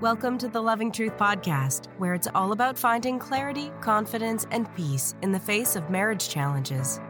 Welcome 0.00 0.38
to 0.38 0.48
the 0.48 0.62
Loving 0.62 0.92
Truth 0.92 1.16
Podcast, 1.16 1.86
where 1.98 2.14
it's 2.14 2.28
all 2.32 2.52
about 2.52 2.78
finding 2.78 3.18
clarity, 3.18 3.72
confidence, 3.80 4.46
and 4.52 4.72
peace 4.76 5.16
in 5.22 5.32
the 5.32 5.40
face 5.40 5.74
of 5.74 5.90
marriage 5.90 6.28
challenges. 6.28 7.00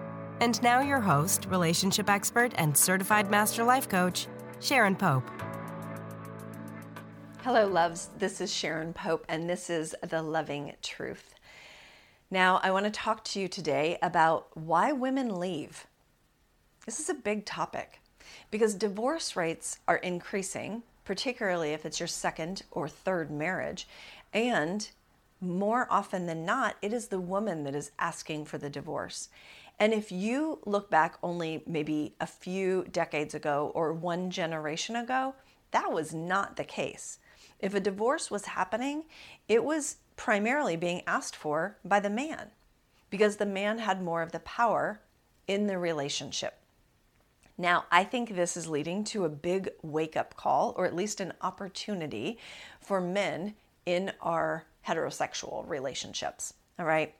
And 0.40 0.62
now, 0.62 0.80
your 0.80 0.98
host, 0.98 1.44
relationship 1.50 2.08
expert, 2.08 2.54
and 2.56 2.74
certified 2.74 3.30
master 3.30 3.62
life 3.62 3.90
coach, 3.90 4.26
Sharon 4.60 4.96
Pope. 4.96 5.30
Hello, 7.42 7.66
loves. 7.66 8.08
This 8.16 8.40
is 8.40 8.50
Sharon 8.50 8.94
Pope, 8.94 9.26
and 9.28 9.50
this 9.50 9.68
is 9.68 9.94
The 10.00 10.22
Loving 10.22 10.72
Truth. 10.80 11.34
Now, 12.30 12.58
I 12.62 12.70
want 12.70 12.86
to 12.86 12.90
talk 12.90 13.22
to 13.24 13.38
you 13.38 13.48
today 13.48 13.98
about 14.00 14.56
why 14.56 14.92
women 14.92 15.38
leave. 15.38 15.86
This 16.86 17.00
is 17.00 17.10
a 17.10 17.14
big 17.14 17.44
topic 17.44 18.00
because 18.50 18.72
divorce 18.72 19.36
rates 19.36 19.78
are 19.86 19.96
increasing 19.96 20.84
particularly 21.08 21.70
if 21.70 21.86
it's 21.86 21.98
your 21.98 22.06
second 22.06 22.64
or 22.70 22.86
third 22.86 23.30
marriage. 23.30 23.88
And 24.34 24.86
more 25.40 25.86
often 25.88 26.26
than 26.26 26.44
not, 26.44 26.76
it 26.82 26.92
is 26.92 27.08
the 27.08 27.18
woman 27.18 27.64
that 27.64 27.74
is 27.74 27.92
asking 27.98 28.44
for 28.44 28.58
the 28.58 28.68
divorce. 28.68 29.30
And 29.78 29.94
if 29.94 30.12
you 30.12 30.58
look 30.66 30.90
back 30.90 31.16
only 31.22 31.62
maybe 31.66 32.14
a 32.20 32.26
few 32.26 32.84
decades 32.92 33.32
ago 33.32 33.72
or 33.74 33.90
one 33.94 34.30
generation 34.30 34.96
ago, 34.96 35.34
that 35.70 35.90
was 35.90 36.12
not 36.12 36.56
the 36.56 36.64
case. 36.64 37.20
If 37.58 37.72
a 37.72 37.80
divorce 37.80 38.30
was 38.30 38.44
happening, 38.44 39.04
it 39.48 39.64
was 39.64 39.96
primarily 40.16 40.76
being 40.76 41.00
asked 41.06 41.36
for 41.36 41.78
by 41.86 42.00
the 42.00 42.10
man 42.10 42.50
because 43.08 43.36
the 43.36 43.46
man 43.46 43.78
had 43.78 44.02
more 44.02 44.20
of 44.20 44.32
the 44.32 44.40
power 44.40 45.00
in 45.46 45.68
the 45.68 45.78
relationship. 45.78 46.57
Now, 47.60 47.86
I 47.90 48.04
think 48.04 48.36
this 48.36 48.56
is 48.56 48.68
leading 48.68 49.02
to 49.04 49.24
a 49.24 49.28
big 49.28 49.70
wake 49.82 50.16
up 50.16 50.36
call, 50.36 50.74
or 50.76 50.86
at 50.86 50.94
least 50.94 51.20
an 51.20 51.32
opportunity 51.42 52.38
for 52.80 53.00
men 53.00 53.54
in 53.84 54.12
our 54.22 54.64
heterosexual 54.86 55.68
relationships. 55.68 56.54
All 56.78 56.86
right. 56.86 57.14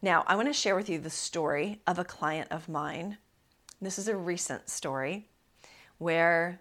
Now, 0.00 0.24
I 0.26 0.34
want 0.34 0.48
to 0.48 0.54
share 0.54 0.76
with 0.76 0.88
you 0.88 0.98
the 0.98 1.10
story 1.10 1.82
of 1.86 1.98
a 1.98 2.04
client 2.04 2.48
of 2.50 2.70
mine. 2.70 3.18
This 3.80 3.98
is 3.98 4.08
a 4.08 4.16
recent 4.16 4.70
story 4.70 5.28
where 5.98 6.60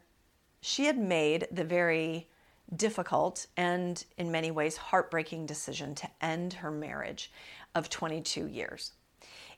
she 0.59 0.85
had 0.85 0.97
made 0.97 1.47
the 1.51 1.63
very 1.63 2.27
difficult 2.75 3.47
and, 3.55 4.03
in 4.17 4.31
many 4.31 4.51
ways, 4.51 4.75
heartbreaking 4.75 5.45
decision 5.45 5.95
to 5.95 6.09
end 6.21 6.53
her 6.53 6.71
marriage 6.71 7.31
of 7.75 7.89
22 7.89 8.47
years. 8.47 8.91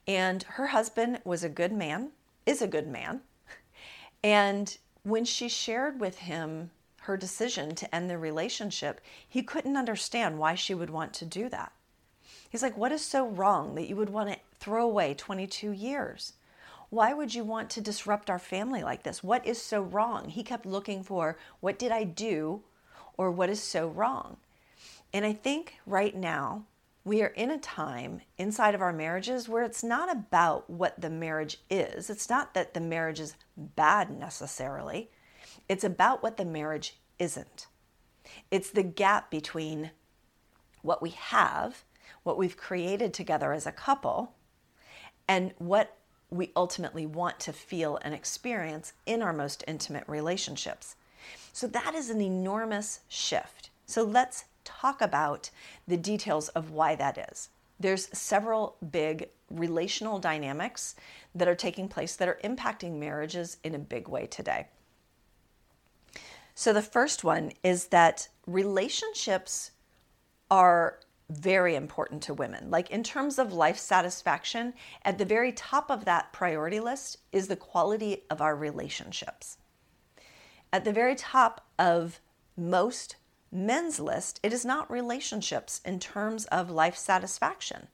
And 0.08 0.44
her 0.44 0.68
husband 0.68 1.22
was 1.24 1.44
a 1.44 1.50
good 1.50 1.72
man, 1.72 2.12
is 2.46 2.62
a 2.62 2.68
good 2.68 2.88
man, 2.88 3.22
and 4.28 4.78
when 5.04 5.24
she 5.24 5.48
shared 5.48 6.02
with 6.02 6.18
him 6.18 6.72
her 7.04 7.16
decision 7.16 7.76
to 7.76 7.96
end 7.96 8.10
the 8.10 8.18
relationship, 8.18 9.00
he 9.26 9.42
couldn't 9.42 9.78
understand 9.78 10.38
why 10.38 10.54
she 10.54 10.74
would 10.74 10.90
want 10.90 11.14
to 11.14 11.24
do 11.24 11.48
that. 11.48 11.72
He's 12.50 12.62
like, 12.62 12.76
What 12.76 12.92
is 12.92 13.06
so 13.06 13.26
wrong 13.26 13.76
that 13.76 13.88
you 13.88 13.96
would 13.96 14.10
want 14.10 14.30
to 14.30 14.40
throw 14.60 14.84
away 14.84 15.14
22 15.14 15.72
years? 15.72 16.34
Why 16.90 17.14
would 17.14 17.36
you 17.36 17.46
want 17.46 17.70
to 17.70 17.82
disrupt 17.82 18.30
our 18.30 18.38
family 18.38 18.84
like 18.84 19.04
this? 19.04 19.24
What 19.24 19.48
is 19.48 19.62
so 19.62 19.82
wrong? 19.82 20.28
He 20.28 20.44
kept 20.44 20.66
looking 20.66 21.04
for 21.04 21.38
what 21.62 21.80
did 21.80 21.94
I 21.94 22.04
do 22.04 22.64
or 23.16 23.32
what 23.32 23.50
is 23.50 23.64
so 23.64 23.88
wrong? 23.88 24.36
And 25.14 25.24
I 25.24 25.32
think 25.32 25.76
right 25.86 26.14
now 26.14 26.64
we 27.08 27.22
are 27.22 27.28
in 27.28 27.50
a 27.50 27.58
time 27.58 28.20
inside 28.38 28.76
of 28.76 28.82
our 28.82 28.92
marriages 28.92 29.48
where 29.48 29.64
it's 29.64 29.82
not 29.82 30.12
about 30.12 30.70
what 30.70 31.00
the 31.00 31.10
marriage 31.10 31.58
is. 31.70 32.10
It's 32.10 32.30
not 32.30 32.54
that 32.54 32.74
the 32.74 32.82
marriage 32.82 33.22
is 33.22 33.36
bad 33.56 34.12
necessarily. 34.12 35.10
It's 35.70 35.86
about 35.86 36.22
what 36.22 36.36
the 36.36 36.44
marriage 36.44 36.98
isn't. 37.18 37.68
It's 38.52 38.70
the 38.70 38.84
gap 38.84 39.32
between 39.32 39.92
what 40.82 41.02
we 41.02 41.12
have, 41.12 41.86
what 42.24 42.38
we've 42.38 42.58
created 42.58 43.14
together 43.14 43.54
as 43.54 43.66
a 43.66 43.72
couple, 43.72 44.34
and 45.30 45.54
what 45.60 45.96
we 46.30 46.52
ultimately 46.58 47.06
want 47.06 47.40
to 47.40 47.54
feel 47.54 47.98
and 48.02 48.14
experience 48.14 48.92
in 49.06 49.22
our 49.22 49.32
most 49.32 49.64
intimate 49.66 50.04
relationships. 50.08 50.98
So 51.54 51.68
that 51.68 51.96
is 51.96 52.10
an 52.10 52.20
enormous 52.20 53.00
shift. 53.08 53.70
So 53.86 54.04
let's 54.04 54.44
talk 54.68 55.02
about 55.02 55.50
the 55.88 55.98
details 55.98 56.50
of 56.50 56.72
why 56.72 56.96
that 56.96 57.30
is. 57.32 57.50
There's 57.80 58.10
several 58.18 58.76
big 58.92 59.30
relational 59.50 60.20
dynamics 60.20 60.96
that 61.34 61.48
are 61.48 61.56
taking 61.56 61.88
place 61.88 62.16
that 62.16 62.28
are 62.28 62.40
impacting 62.44 63.00
marriages 63.00 63.58
in 63.64 63.76
a 63.76 63.80
big 63.80 64.08
way 64.08 64.26
today. 64.26 64.68
So, 66.54 66.74
the 66.74 66.82
first 66.82 67.24
one 67.24 67.52
is 67.64 67.88
that 67.88 68.28
relationships 68.48 69.72
are 70.50 71.00
very 71.30 71.76
important 71.76 72.24
to 72.24 72.34
women. 72.34 72.72
Like, 72.72 72.90
in 72.90 73.04
terms 73.04 73.38
of 73.38 73.54
life 73.54 73.78
satisfaction, 73.78 74.74
at 75.04 75.18
the 75.18 75.26
very 75.26 75.52
top 75.52 75.92
of 75.92 76.06
that 76.06 76.34
priority 76.34 76.80
list 76.80 77.18
is 77.32 77.48
the 77.48 77.56
quality 77.56 78.24
of 78.30 78.42
our 78.42 78.56
relationships. 78.56 79.58
At 80.74 80.84
the 80.84 80.94
very 80.94 81.16
top 81.16 81.66
of 81.78 82.20
most 82.58 83.18
men's 83.52 84.00
list, 84.00 84.40
it 84.44 84.54
is 84.54 84.66
not 84.66 84.92
relationships 84.92 85.82
in 85.86 86.00
terms 86.00 86.46
of 86.46 86.70
life 86.70 86.98
satisfaction. 86.98 87.88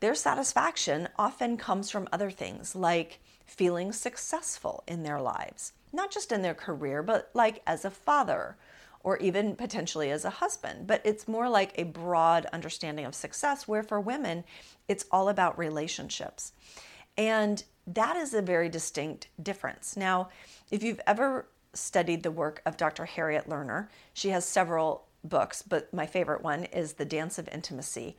Their 0.00 0.14
satisfaction 0.14 1.08
often 1.18 1.56
comes 1.56 1.90
from 1.90 2.08
other 2.12 2.30
things 2.30 2.74
like 2.74 3.20
feeling 3.44 3.92
successful 3.92 4.82
in 4.86 5.02
their 5.02 5.20
lives, 5.20 5.72
not 5.92 6.10
just 6.10 6.32
in 6.32 6.42
their 6.42 6.54
career, 6.54 7.02
but 7.02 7.30
like 7.34 7.62
as 7.66 7.84
a 7.84 7.90
father 7.90 8.56
or 9.02 9.16
even 9.18 9.56
potentially 9.56 10.10
as 10.10 10.24
a 10.24 10.30
husband. 10.30 10.86
But 10.86 11.00
it's 11.04 11.28
more 11.28 11.48
like 11.48 11.72
a 11.76 11.84
broad 11.84 12.46
understanding 12.52 13.04
of 13.04 13.14
success, 13.14 13.66
where 13.66 13.82
for 13.82 14.00
women, 14.00 14.44
it's 14.88 15.06
all 15.10 15.28
about 15.28 15.58
relationships. 15.58 16.52
And 17.16 17.62
that 17.86 18.16
is 18.16 18.34
a 18.34 18.42
very 18.42 18.68
distinct 18.68 19.28
difference. 19.42 19.96
Now, 19.96 20.28
if 20.70 20.82
you've 20.82 21.00
ever 21.06 21.46
studied 21.74 22.22
the 22.22 22.30
work 22.30 22.62
of 22.66 22.76
Dr. 22.76 23.04
Harriet 23.04 23.48
Lerner. 23.48 23.88
She 24.12 24.30
has 24.30 24.44
several 24.44 25.06
books, 25.24 25.62
but 25.62 25.92
my 25.92 26.06
favorite 26.06 26.42
one 26.42 26.64
is 26.64 26.94
The 26.94 27.04
Dance 27.04 27.38
of 27.38 27.48
Intimacy. 27.48 28.16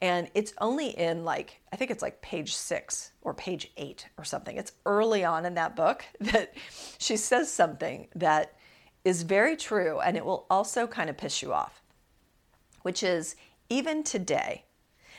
And 0.00 0.28
it's 0.34 0.52
only 0.60 0.88
in 0.88 1.24
like, 1.24 1.60
I 1.72 1.76
think 1.76 1.90
it's 1.90 2.02
like 2.02 2.20
page 2.20 2.54
six 2.54 3.12
or 3.22 3.32
page 3.32 3.72
eight 3.76 4.08
or 4.18 4.24
something. 4.24 4.56
It's 4.56 4.72
early 4.84 5.24
on 5.24 5.46
in 5.46 5.54
that 5.54 5.76
book 5.76 6.04
that 6.20 6.54
she 6.98 7.16
says 7.16 7.50
something 7.50 8.08
that 8.14 8.54
is 9.04 9.22
very 9.22 9.56
true 9.56 10.00
and 10.00 10.16
it 10.16 10.24
will 10.24 10.46
also 10.50 10.86
kind 10.86 11.10
of 11.10 11.16
piss 11.16 11.42
you 11.42 11.52
off, 11.52 11.82
which 12.82 13.02
is 13.02 13.36
even 13.68 14.02
today, 14.02 14.64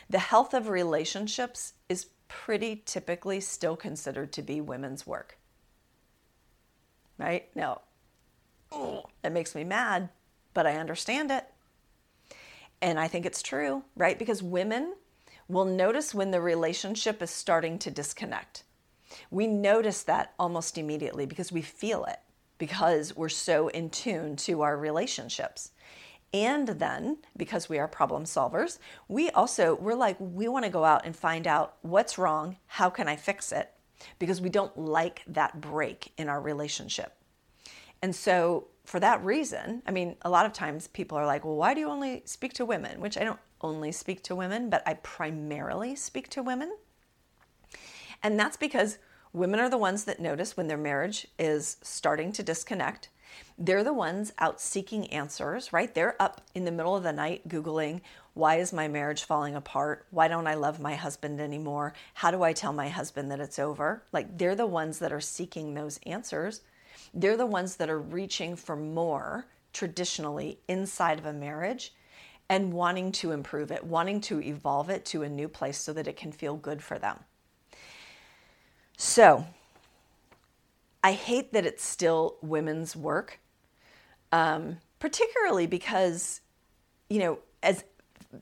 the 0.10 0.20
health 0.20 0.54
of 0.54 0.70
relationships 0.70 1.74
is 1.90 2.08
pretty 2.28 2.84
typically 2.86 3.40
still 3.40 3.76
considered 3.76 4.32
to 4.34 4.42
be 4.42 4.62
women's 4.62 5.08
work 5.08 5.38
right? 7.18 7.48
Now, 7.56 7.82
it 9.24 9.32
makes 9.32 9.56
me 9.56 9.64
mad, 9.64 10.10
but 10.54 10.68
I 10.68 10.78
understand 10.78 11.32
it. 11.32 11.46
And 12.82 13.00
I 13.00 13.08
think 13.08 13.26
it's 13.26 13.42
true, 13.42 13.84
right? 13.96 14.20
Because 14.20 14.44
women 14.44 14.96
will 15.48 15.66
notice 15.66 16.14
when 16.14 16.32
the 16.32 16.42
relationship 16.42 17.22
is 17.22 17.32
starting 17.32 17.80
to 17.80 17.92
disconnect. 17.92 18.64
We 19.32 19.48
notice 19.48 20.04
that 20.04 20.34
almost 20.38 20.78
immediately 20.78 21.26
because 21.26 21.52
we 21.52 21.62
feel 21.62 22.06
it, 22.06 22.20
because 22.58 23.16
we're 23.16 23.30
so 23.30 23.70
in 23.70 23.90
tune 23.90 24.36
to 24.38 24.62
our 24.62 24.78
relationships. 24.78 25.72
And 26.34 26.68
then, 26.68 27.20
because 27.38 27.70
we 27.70 27.80
are 27.80 27.88
problem 27.88 28.26
solvers, 28.26 28.80
we 29.08 29.30
also, 29.30 29.76
we're 29.76 29.94
like, 29.94 30.18
we 30.20 30.50
want 30.50 30.66
to 30.66 30.72
go 30.72 30.84
out 30.84 31.06
and 31.06 31.16
find 31.16 31.48
out 31.48 31.76
what's 31.82 32.18
wrong, 32.18 32.58
how 32.68 32.90
can 32.90 33.08
I 33.08 33.16
fix 33.16 33.54
it? 33.54 33.72
Because 34.20 34.42
we 34.42 34.50
don't 34.50 34.78
like 34.78 35.24
that 35.28 35.62
break 35.62 36.12
in 36.18 36.30
our 36.30 36.42
relationship. 36.42 37.14
And 38.02 38.16
so, 38.16 38.68
for 38.84 39.00
that 39.00 39.24
reason, 39.24 39.82
I 39.88 39.92
mean, 39.92 40.16
a 40.22 40.30
lot 40.30 40.46
of 40.46 40.54
times 40.54 40.88
people 40.88 41.18
are 41.18 41.26
like, 41.26 41.44
well, 41.44 41.56
why 41.56 41.74
do 41.74 41.80
you 41.80 41.90
only 41.90 42.22
speak 42.26 42.54
to 42.54 42.66
women? 42.66 43.02
Which 43.02 43.18
I 43.18 43.24
don't 43.24 43.40
only 43.62 43.92
speak 43.92 44.22
to 44.24 44.36
women, 44.36 44.70
but 44.70 44.84
I 44.86 44.94
primarily 44.96 45.96
speak 45.96 46.30
to 46.30 46.44
women. 46.44 46.72
And 48.22 48.40
that's 48.40 48.58
because 48.58 49.00
women 49.34 49.60
are 49.60 49.70
the 49.70 49.78
ones 49.78 50.04
that 50.06 50.20
notice 50.20 50.56
when 50.56 50.68
their 50.68 50.78
marriage 50.78 51.28
is 51.40 51.78
starting 51.82 52.32
to 52.34 52.44
disconnect. 52.44 53.10
They're 53.58 53.84
the 53.84 53.94
ones 53.94 54.34
out 54.40 54.62
seeking 54.62 55.08
answers, 55.08 55.74
right? 55.74 55.94
They're 55.94 56.22
up 56.22 56.42
in 56.54 56.66
the 56.66 56.72
middle 56.72 56.96
of 56.96 57.04
the 57.04 57.12
night 57.12 57.48
Googling, 57.48 58.02
why 58.36 58.58
is 58.58 58.74
my 58.74 58.90
marriage 58.90 59.24
falling 59.24 59.56
apart? 59.56 60.06
Why 60.12 60.28
don't 60.28 60.46
I 60.46 60.56
love 60.56 60.80
my 60.80 60.96
husband 60.96 61.40
anymore? 61.40 61.94
How 62.14 62.32
do 62.32 62.44
I 62.44 62.52
tell 62.52 62.74
my 62.74 62.90
husband 62.90 63.32
that 63.32 63.40
it's 63.40 63.58
over? 63.58 64.04
Like 64.12 64.38
they're 64.38 64.56
the 64.56 64.66
ones 64.66 65.00
that 65.00 65.14
are 65.14 65.22
seeking 65.22 65.74
those 65.74 66.02
answers. 66.06 66.62
They're 67.14 67.38
the 67.38 67.46
ones 67.46 67.78
that 67.78 67.90
are 67.90 68.00
reaching 68.00 68.58
for 68.58 68.76
more 68.76 69.48
traditionally 69.72 70.60
inside 70.68 71.18
of 71.18 71.26
a 71.26 71.32
marriage 71.32 71.94
and 72.50 72.74
wanting 72.74 73.14
to 73.14 73.32
improve 73.32 73.72
it, 73.72 73.86
wanting 73.86 74.20
to 74.22 74.42
evolve 74.42 74.90
it 74.90 75.06
to 75.06 75.24
a 75.24 75.30
new 75.30 75.48
place 75.48 75.78
so 75.78 75.94
that 75.94 76.08
it 76.08 76.18
can 76.18 76.34
feel 76.34 76.58
good 76.58 76.84
for 76.84 77.00
them. 77.00 77.18
So, 78.98 79.46
I 81.02 81.14
hate 81.14 81.54
that 81.54 81.66
it's 81.66 81.86
still 81.86 82.36
women's 82.42 82.96
work. 82.96 83.40
Um, 84.32 84.80
particularly 85.00 85.68
because, 85.68 86.42
you 87.10 87.20
know, 87.20 87.40
as 87.64 87.84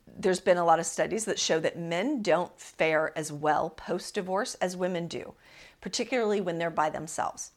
there's 0.07 0.39
been 0.39 0.57
a 0.57 0.65
lot 0.65 0.79
of 0.79 0.85
studies 0.85 1.25
that 1.25 1.39
show 1.39 1.59
that 1.59 1.77
men 1.77 2.21
don't 2.21 2.57
fare 2.59 3.17
as 3.17 3.31
well 3.31 3.69
post 3.69 4.15
divorce 4.15 4.55
as 4.55 4.77
women 4.77 5.07
do, 5.07 5.33
particularly 5.81 6.41
when 6.41 6.57
they're 6.57 6.69
by 6.69 6.89
themselves. 6.89 7.51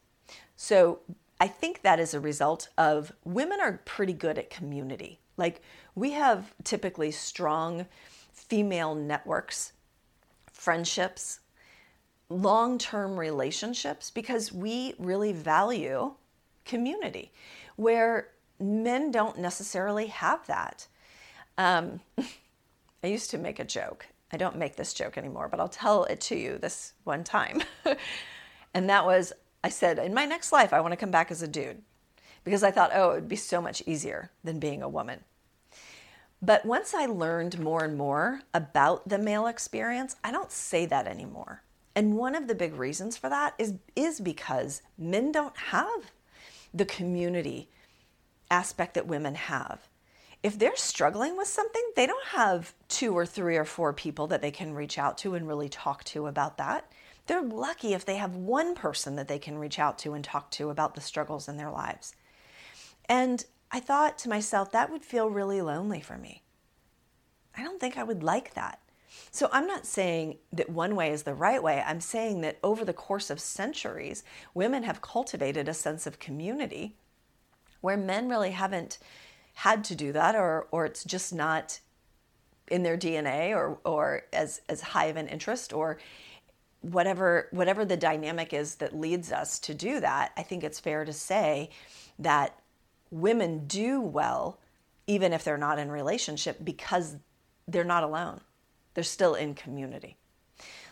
So 0.57 1.01
I 1.41 1.49
think 1.49 1.83
that 1.83 2.01
is 2.01 2.15
a 2.15 2.21
result 2.21 2.69
of 2.79 3.13
women 3.25 3.61
are 3.61 3.81
pretty 3.85 4.13
good 4.13 4.39
at 4.39 4.51
community. 4.51 5.21
Like 5.37 5.61
we 5.95 6.13
have 6.13 6.55
typically 6.65 7.11
strong 7.11 7.87
female 8.33 8.95
networks, 8.95 9.73
friendships, 10.53 11.41
long 12.29 12.79
term 12.79 13.19
relationships 13.19 14.11
because 14.11 14.53
we 14.53 14.95
really 14.99 15.33
value 15.33 16.15
community 16.65 17.33
where 17.77 18.29
men 18.59 19.11
don't 19.11 19.39
necessarily 19.39 20.07
have 20.07 20.47
that. 20.47 20.87
Um, 21.59 22.01
I 23.03 23.07
used 23.07 23.31
to 23.31 23.39
make 23.39 23.59
a 23.59 23.65
joke. 23.65 24.07
I 24.33 24.37
don't 24.37 24.57
make 24.57 24.77
this 24.77 24.93
joke 24.93 25.17
anymore, 25.17 25.49
but 25.49 25.61
I'll 25.61 25.69
tell 25.69 26.05
it 26.05 26.21
to 26.23 26.37
you 26.37 26.59
this 26.59 26.95
one 27.05 27.23
time. 27.23 27.63
and 28.75 28.91
that 28.91 29.07
was 29.07 29.33
I 29.67 29.69
said, 29.69 29.99
in 29.99 30.15
my 30.15 30.27
next 30.27 30.53
life, 30.53 30.73
I 30.73 30.79
want 30.79 30.93
to 30.93 30.97
come 30.97 31.11
back 31.11 31.33
as 31.33 31.43
a 31.43 31.49
dude 31.49 31.83
because 32.45 32.63
I 32.63 32.71
thought, 32.71 32.93
oh, 32.95 33.11
it 33.11 33.15
would 33.15 33.29
be 33.29 33.35
so 33.35 33.61
much 33.61 33.83
easier 33.85 34.31
than 34.45 34.61
being 34.61 34.81
a 34.81 34.89
woman. 34.89 35.25
But 36.41 36.65
once 36.65 36.95
I 36.95 37.07
learned 37.07 37.59
more 37.59 37.83
and 37.83 37.99
more 37.99 38.43
about 38.55 39.09
the 39.09 39.19
male 39.19 39.49
experience, 39.49 40.15
I 40.23 40.31
don't 40.31 40.53
say 40.53 40.87
that 40.87 41.09
anymore. 41.09 41.63
And 41.97 42.17
one 42.17 42.37
of 42.37 42.47
the 42.47 42.55
big 42.55 42.77
reasons 42.77 43.17
for 43.17 43.29
that 43.29 43.55
is, 43.59 43.75
is 43.97 44.21
because 44.21 44.83
men 44.97 45.33
don't 45.33 45.57
have 45.57 46.13
the 46.73 46.85
community 46.85 47.69
aspect 48.53 48.95
that 48.95 49.09
women 49.09 49.35
have. 49.35 49.89
If 50.47 50.61
they're 50.61 50.77
struggling 50.77 51.37
with 51.37 51.49
something, 51.49 51.83
they 51.97 52.07
don't 52.07 52.29
have 52.29 52.73
two 52.87 53.19
or 53.19 53.27
three 53.27 53.57
or 53.57 53.65
four 53.65 53.93
people 53.93 54.29
that 54.29 54.43
they 54.43 54.53
can 54.53 54.75
reach 54.75 54.97
out 54.97 55.19
to 55.19 55.35
and 55.35 55.49
really 55.49 55.69
talk 55.69 56.05
to 56.05 56.29
about 56.29 56.57
that. 56.59 56.89
They're 57.27 57.43
lucky 57.43 57.95
if 57.95 58.05
they 58.05 58.15
have 58.15 58.37
one 58.37 58.77
person 58.77 59.17
that 59.17 59.27
they 59.27 59.41
can 59.41 59.59
reach 59.59 59.81
out 59.81 59.99
to 59.99 60.13
and 60.13 60.23
talk 60.23 60.53
to 60.53 60.71
about 60.71 60.95
the 60.95 61.01
struggles 61.01 61.49
in 61.49 61.57
their 61.57 61.73
lives. 61.73 62.15
And 63.09 63.45
I 63.73 63.81
thought 63.81 64.19
to 64.19 64.29
myself, 64.29 64.71
that 64.71 64.89
would 64.89 65.05
feel 65.05 65.31
really 65.31 65.61
lonely 65.61 66.01
for 66.01 66.17
me. 66.17 66.45
I 67.57 67.65
don't 67.65 67.81
think 67.81 67.99
I 67.99 68.05
would 68.05 68.23
like 68.23 68.55
that. 68.55 68.79
So 69.33 69.49
I'm 69.51 69.67
not 69.67 69.85
saying 69.85 70.37
that 70.53 70.71
one 70.71 70.95
way 70.95 71.11
is 71.11 71.25
the 71.25 71.35
right 71.35 71.61
way. 71.61 71.83
I'm 71.85 72.01
saying 72.01 72.43
that 72.43 72.61
over 72.63 72.85
the 72.85 72.93
course 72.93 73.31
of 73.31 73.41
centuries, 73.41 74.23
women 74.55 74.85
have 74.85 75.03
cultivated 75.03 75.69
a 75.69 75.75
sense 75.75 76.07
of 76.07 76.21
community 76.21 76.95
where 77.81 77.97
men 77.97 78.29
really 78.29 78.53
haven't 78.53 78.99
had 79.57 79.83
to 79.83 79.95
do 79.95 80.13
that 80.13 80.35
or 80.35 80.67
or 80.71 80.85
it's 80.85 81.03
just 81.03 81.33
not 81.33 81.81
in 82.69 82.83
their 82.83 82.99
DNA 82.99 83.57
or 83.57 83.79
or 83.85 84.23
as 84.31 84.61
as 84.69 84.83
high 84.83 85.07
of 85.07 85.17
an 85.17 85.29
interest 85.29 85.73
or 85.73 85.97
whatever 86.83 87.49
whatever 87.53 87.83
the 87.83 87.97
dynamic 87.97 88.53
is 88.53 88.75
that 88.77 88.95
leads 88.95 89.33
us 89.33 89.59
to 89.59 89.73
do 89.73 89.99
that, 90.01 90.33
I 90.37 90.43
think 90.43 90.63
it's 90.63 90.79
fair 90.79 91.07
to 91.07 91.13
say 91.13 91.71
that 92.19 92.61
women 93.11 93.67
do 93.67 93.99
well 93.99 94.59
even 95.07 95.33
if 95.33 95.43
they're 95.43 95.57
not 95.57 95.79
in 95.79 95.91
relationship 95.91 96.59
because 96.63 97.17
they're 97.67 97.83
not 97.83 98.05
alone. 98.05 98.43
They're 98.93 99.05
still 99.05 99.35
in 99.35 99.55
community. 99.55 100.19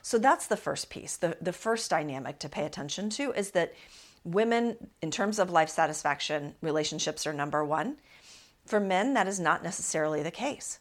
So 0.01 0.19
that's 0.19 0.47
the 0.47 0.57
first 0.57 0.89
piece. 0.89 1.19
The 1.19 1.37
the 1.39 1.53
first 1.53 1.91
dynamic 1.91 2.39
to 2.39 2.49
pay 2.49 2.65
attention 2.65 3.11
to 3.11 3.33
is 3.33 3.51
that 3.51 3.75
women 4.25 4.89
in 5.03 5.11
terms 5.11 5.39
of 5.39 5.51
life 5.51 5.69
satisfaction, 5.69 6.55
relationships 6.63 7.27
are 7.27 7.35
number 7.35 7.63
1. 7.63 7.99
For 8.67 8.81
men 8.81 9.15
that 9.15 9.29
is 9.29 9.39
not 9.39 9.63
necessarily 9.63 10.23
the 10.23 10.31
case. 10.31 10.79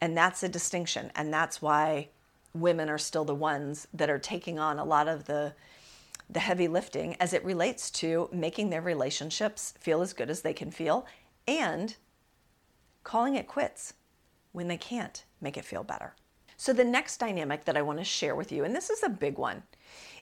And 0.00 0.16
that's 0.16 0.42
a 0.42 0.48
distinction 0.48 1.10
and 1.14 1.32
that's 1.32 1.60
why 1.60 2.08
women 2.54 2.88
are 2.88 2.98
still 2.98 3.24
the 3.24 3.34
ones 3.34 3.88
that 3.92 4.10
are 4.10 4.18
taking 4.18 4.58
on 4.58 4.78
a 4.78 4.84
lot 4.84 5.08
of 5.08 5.26
the 5.26 5.54
the 6.30 6.40
heavy 6.40 6.68
lifting 6.68 7.16
as 7.20 7.32
it 7.32 7.44
relates 7.44 7.90
to 7.90 8.28
making 8.32 8.68
their 8.68 8.82
relationships 8.82 9.72
feel 9.78 10.02
as 10.02 10.12
good 10.12 10.28
as 10.28 10.42
they 10.42 10.52
can 10.52 10.70
feel 10.70 11.06
and 11.46 11.96
calling 13.02 13.34
it 13.34 13.48
quits 13.48 13.94
when 14.52 14.68
they 14.68 14.76
can't 14.76 15.24
make 15.40 15.56
it 15.56 15.64
feel 15.64 15.82
better. 15.82 16.14
So, 16.56 16.72
the 16.72 16.84
next 16.84 17.18
dynamic 17.18 17.64
that 17.64 17.76
I 17.76 17.82
want 17.82 17.98
to 17.98 18.04
share 18.04 18.34
with 18.34 18.52
you, 18.52 18.64
and 18.64 18.74
this 18.74 18.90
is 18.90 19.02
a 19.02 19.08
big 19.08 19.38
one, 19.38 19.62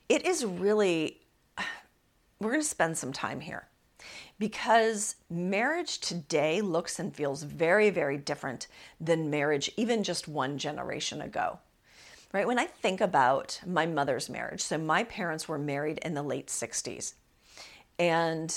it 0.09 0.25
is 0.25 0.45
really, 0.45 1.23
we're 2.41 2.51
going 2.51 2.63
to 2.63 2.69
spend 2.69 2.97
some 2.97 3.13
time 3.13 3.41
here 3.41 3.67
because 4.39 5.17
marriage 5.31 5.99
today 5.99 6.61
looks 6.61 6.99
and 6.99 7.15
feels 7.15 7.43
very, 7.43 7.91
very 7.91 8.17
different 8.19 8.67
than 9.01 9.31
marriage 9.31 9.71
even 9.77 10.03
just 10.03 10.29
one 10.29 10.59
generation 10.59 11.21
ago 11.21 11.59
right? 12.37 12.47
When 12.47 12.59
I 12.59 12.67
think 12.67 13.01
about 13.01 13.61
my 13.67 13.87
mother's 13.87 14.29
marriage, 14.29 14.61
so 14.61 14.77
my 14.77 15.05
parents 15.05 15.49
were 15.49 15.59
married 15.59 15.99
in 15.99 16.13
the 16.13 16.23
late 16.23 16.49
60s. 16.49 17.15
And 17.99 18.55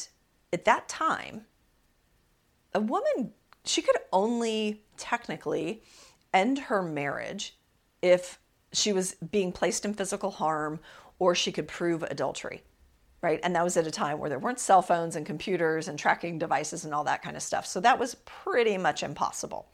at 0.51 0.65
that 0.65 0.89
time, 0.89 1.45
a 2.73 2.81
woman, 2.81 3.31
she 3.63 3.81
could 3.81 3.95
only 4.11 4.83
technically 4.97 5.81
end 6.33 6.59
her 6.59 6.83
marriage 6.83 7.55
if 8.01 8.39
she 8.73 8.91
was 8.91 9.15
being 9.31 9.53
placed 9.53 9.85
in 9.85 9.93
physical 9.93 10.31
harm 10.31 10.81
or 11.17 11.33
she 11.33 11.51
could 11.51 11.67
prove 11.67 12.03
adultery, 12.03 12.63
right? 13.21 13.39
And 13.43 13.55
that 13.55 13.63
was 13.63 13.77
at 13.77 13.87
a 13.87 13.91
time 13.91 14.19
where 14.19 14.29
there 14.29 14.39
weren't 14.39 14.59
cell 14.59 14.81
phones 14.81 15.15
and 15.15 15.25
computers 15.25 15.87
and 15.87 15.99
tracking 15.99 16.39
devices 16.39 16.85
and 16.85 16.93
all 16.93 17.03
that 17.03 17.21
kind 17.21 17.35
of 17.35 17.43
stuff. 17.43 17.65
So 17.65 17.79
that 17.81 17.99
was 17.99 18.15
pretty 18.25 18.77
much 18.77 19.03
impossible. 19.03 19.67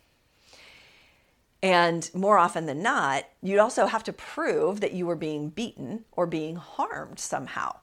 And 1.62 2.10
more 2.14 2.38
often 2.38 2.66
than 2.66 2.82
not, 2.82 3.26
you'd 3.42 3.60
also 3.60 3.88
have 3.88 4.04
to 4.04 4.14
prove 4.14 4.82
that 4.82 4.94
you 4.94 5.06
were 5.06 5.16
being 5.16 5.50
beaten 5.50 6.06
or 6.12 6.28
being 6.28 6.58
harmed 6.58 7.20
somehow. 7.20 7.78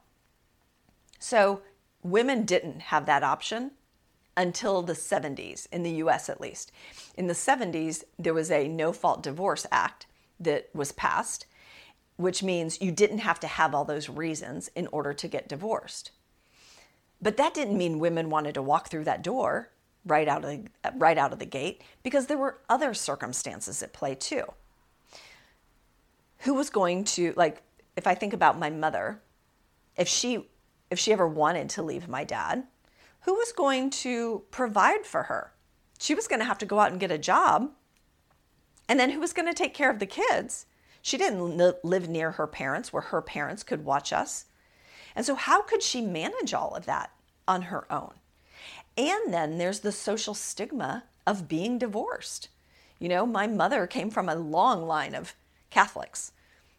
So 1.19 1.61
women 2.01 2.45
didn't 2.45 2.81
have 2.81 3.05
that 3.05 3.23
option 3.23 3.71
until 4.35 4.81
the 4.81 4.93
70s, 4.93 5.67
in 5.71 5.83
the 5.83 5.91
US 5.91 6.29
at 6.29 6.41
least. 6.41 6.71
In 7.15 7.27
the 7.27 7.33
70s, 7.33 8.03
there 8.17 8.33
was 8.33 8.51
a 8.51 8.67
No 8.67 8.91
Fault 8.91 9.21
Divorce 9.23 9.65
Act 9.71 10.07
that 10.39 10.69
was 10.73 10.91
passed, 10.91 11.45
which 12.15 12.43
means 12.43 12.81
you 12.81 12.91
didn't 12.91 13.19
have 13.19 13.39
to 13.39 13.47
have 13.47 13.73
all 13.73 13.85
those 13.85 14.09
reasons 14.09 14.69
in 14.75 14.87
order 14.87 15.13
to 15.13 15.27
get 15.27 15.49
divorced. 15.49 16.11
But 17.21 17.37
that 17.37 17.53
didn't 17.53 17.77
mean 17.77 17.99
women 17.99 18.29
wanted 18.29 18.53
to 18.55 18.61
walk 18.61 18.89
through 18.89 19.05
that 19.05 19.23
door 19.23 19.69
right 20.05 20.27
out 20.27 20.43
of 20.43 20.49
the, 20.51 20.91
right 20.95 21.17
out 21.17 21.31
of 21.31 21.39
the 21.39 21.45
gate 21.45 21.81
because 22.03 22.27
there 22.27 22.37
were 22.37 22.59
other 22.69 22.93
circumstances 22.93 23.81
at 23.81 23.93
play 23.93 24.15
too. 24.15 24.43
Who 26.39 26.53
was 26.53 26.69
going 26.69 27.05
to 27.05 27.33
like 27.37 27.61
if 27.95 28.07
I 28.07 28.15
think 28.15 28.33
about 28.33 28.59
my 28.59 28.69
mother, 28.69 29.21
if 29.95 30.07
she 30.07 30.49
if 30.89 30.99
she 30.99 31.13
ever 31.13 31.27
wanted 31.27 31.69
to 31.69 31.81
leave 31.81 32.07
my 32.07 32.23
dad, 32.23 32.65
who 33.21 33.33
was 33.33 33.51
going 33.53 33.89
to 33.89 34.43
provide 34.51 35.05
for 35.05 35.23
her? 35.23 35.53
She 35.99 36.13
was 36.13 36.27
going 36.27 36.39
to 36.39 36.45
have 36.45 36.57
to 36.57 36.65
go 36.65 36.79
out 36.79 36.91
and 36.91 36.99
get 36.99 37.11
a 37.11 37.17
job. 37.17 37.71
And 38.89 38.99
then 38.99 39.11
who 39.11 39.21
was 39.21 39.31
going 39.31 39.47
to 39.47 39.53
take 39.53 39.73
care 39.73 39.89
of 39.89 39.99
the 39.99 40.05
kids? 40.05 40.65
She 41.03 41.17
didn't 41.17 41.83
live 41.83 42.07
near 42.07 42.31
her 42.31 42.47
parents 42.47 42.93
where 42.93 43.01
her 43.01 43.21
parents 43.21 43.61
could 43.61 43.83
watch 43.83 44.13
us. 44.13 44.45
And 45.17 45.25
so, 45.25 45.35
how 45.35 45.61
could 45.61 45.83
she 45.83 46.01
manage 46.01 46.53
all 46.53 46.73
of 46.75 46.85
that 46.85 47.11
on 47.45 47.63
her 47.63 47.85
own? 47.91 48.13
And 48.97 49.33
then 49.33 49.57
there's 49.57 49.81
the 49.81 49.91
social 49.91 50.33
stigma 50.33 51.03
of 51.27 51.49
being 51.49 51.77
divorced. 51.77 52.47
You 52.99 53.09
know, 53.09 53.25
my 53.25 53.47
mother 53.47 53.85
came 53.85 54.09
from 54.09 54.29
a 54.29 54.35
long 54.35 54.87
line 54.87 55.13
of 55.13 55.35
Catholics, 55.69 56.31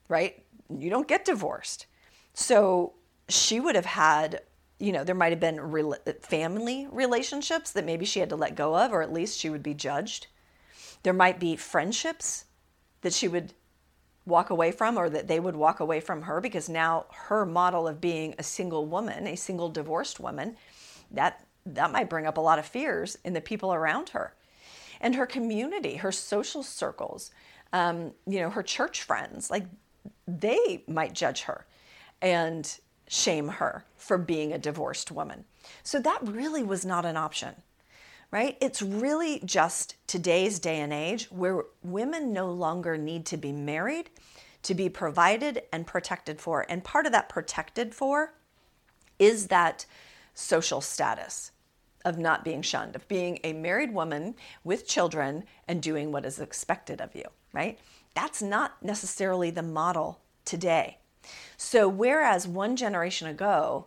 right? 0.09 0.43
You 0.75 0.89
don't 0.89 1.07
get 1.07 1.27
divorced. 1.27 1.85
So 2.33 2.95
she 3.29 3.61
would 3.61 3.75
have 3.75 3.85
had, 3.85 4.41
you 4.79 4.91
know, 4.91 5.05
there 5.05 5.15
might 5.15 5.33
have 5.33 5.41
been 5.41 5.61
re- 5.61 5.83
uh, 5.83 6.13
family 6.23 6.89
relationships 6.91 7.73
that 7.73 7.85
maybe 7.85 8.07
she 8.07 8.21
had 8.21 8.31
to 8.31 8.37
let 8.37 8.57
go 8.57 8.75
of, 8.75 8.91
or 8.91 9.03
at 9.03 9.13
least 9.13 9.39
she 9.39 9.51
would 9.51 9.63
be 9.63 9.75
judged. 9.75 10.29
There 11.03 11.13
might 11.13 11.39
be 11.39 11.57
friendships 11.57 12.47
that 13.03 13.13
she 13.13 13.29
would 13.29 13.53
walk 14.27 14.51
away 14.51 14.71
from, 14.71 14.97
or 14.97 15.11
that 15.11 15.29
they 15.29 15.41
would 15.41 15.57
walk 15.57 15.81
away 15.81 16.01
from 16.01 16.23
her 16.23 16.41
because 16.41 16.69
now 16.69 17.07
her 17.13 17.45
model 17.45 17.87
of 17.87 18.01
being 18.01 18.35
a 18.39 18.43
single 18.43 18.87
woman, 18.87 19.27
a 19.27 19.37
single 19.37 19.69
divorced 19.69 20.21
woman, 20.21 20.57
that 21.11 21.45
that 21.67 21.93
might 21.93 22.11
bring 22.11 22.27
up 22.27 22.37
a 22.37 22.41
lot 22.41 22.59
of 22.59 22.67
fears 22.67 23.17
in 23.25 23.33
the 23.33 23.41
people 23.41 23.73
around 23.73 24.11
her 24.11 24.35
and 25.01 25.15
her 25.15 25.27
community, 25.27 25.97
her 25.97 26.13
social 26.13 26.63
circles, 26.63 27.31
um, 27.73 28.13
you 28.27 28.41
know, 28.41 28.51
her 28.51 28.63
church 28.63 29.03
friends. 29.03 29.51
Like 29.51 29.65
they 30.27 30.85
might 30.87 31.15
judge 31.15 31.43
her 31.43 31.67
and 32.21 32.79
shame 33.09 33.49
her 33.49 33.85
for 33.97 34.19
being 34.19 34.53
a 34.53 34.59
divorced 34.59 35.11
woman. 35.11 35.45
So 35.83 36.01
that 36.01 36.19
really 36.23 36.63
was 36.63 36.85
not 36.85 37.05
an 37.05 37.17
option, 37.17 37.55
right? 38.35 38.59
It's 38.61 38.83
really 38.83 39.41
just 39.45 39.95
today's 40.09 40.59
day 40.59 40.81
and 40.81 40.93
age 40.93 41.27
where 41.27 41.63
women 41.85 42.33
no 42.33 42.51
longer 42.51 42.99
need 42.99 43.25
to 43.27 43.37
be 43.37 43.53
married 43.53 44.11
to 44.65 44.75
be 44.75 44.89
provided 44.89 45.63
and 45.73 45.87
protected 45.87 46.41
for. 46.41 46.67
And 46.69 46.83
part 46.83 47.07
of 47.07 47.13
that 47.13 47.29
protected 47.29 47.95
for 47.95 48.35
is 49.21 49.47
that 49.47 49.87
social 50.35 50.81
status 50.81 51.53
of 52.05 52.19
not 52.19 52.45
being 52.45 52.61
shunned, 52.61 52.97
of 52.97 53.07
being 53.07 53.39
a 53.45 53.53
married 53.53 53.95
woman 53.95 54.35
with 54.65 54.89
children 54.89 55.45
and 55.69 55.81
doing 55.81 56.11
what 56.11 56.27
is 56.27 56.41
expected 56.41 57.01
of 57.01 57.15
you, 57.15 57.27
right? 57.53 57.79
That's 58.15 58.43
not 58.43 58.83
necessarily 58.83 59.51
the 59.51 59.63
model 59.63 60.21
today. 60.45 60.99
So 61.57 61.89
whereas 61.89 62.49
one 62.49 62.75
generation 62.75 63.29
ago, 63.29 63.87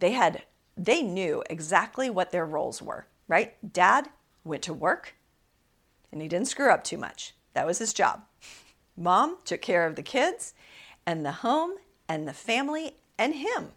they 0.00 0.10
had 0.10 0.42
they 0.76 1.00
knew 1.00 1.44
exactly 1.48 2.10
what 2.10 2.32
their 2.32 2.44
roles 2.44 2.82
were, 2.82 3.06
right? 3.28 3.54
Dad 3.72 4.08
went 4.44 4.62
to 4.62 4.74
work 4.74 5.14
and 6.12 6.22
he 6.22 6.28
didn't 6.28 6.48
screw 6.48 6.70
up 6.70 6.84
too 6.84 6.98
much. 6.98 7.34
That 7.54 7.66
was 7.66 7.78
his 7.78 7.92
job. 7.92 8.22
Mom 8.96 9.38
took 9.44 9.60
care 9.60 9.86
of 9.86 9.96
the 9.96 10.02
kids 10.02 10.54
and 11.06 11.24
the 11.24 11.32
home 11.32 11.72
and 12.08 12.28
the 12.28 12.32
family 12.32 12.96
and 13.18 13.34
him. 13.34 13.70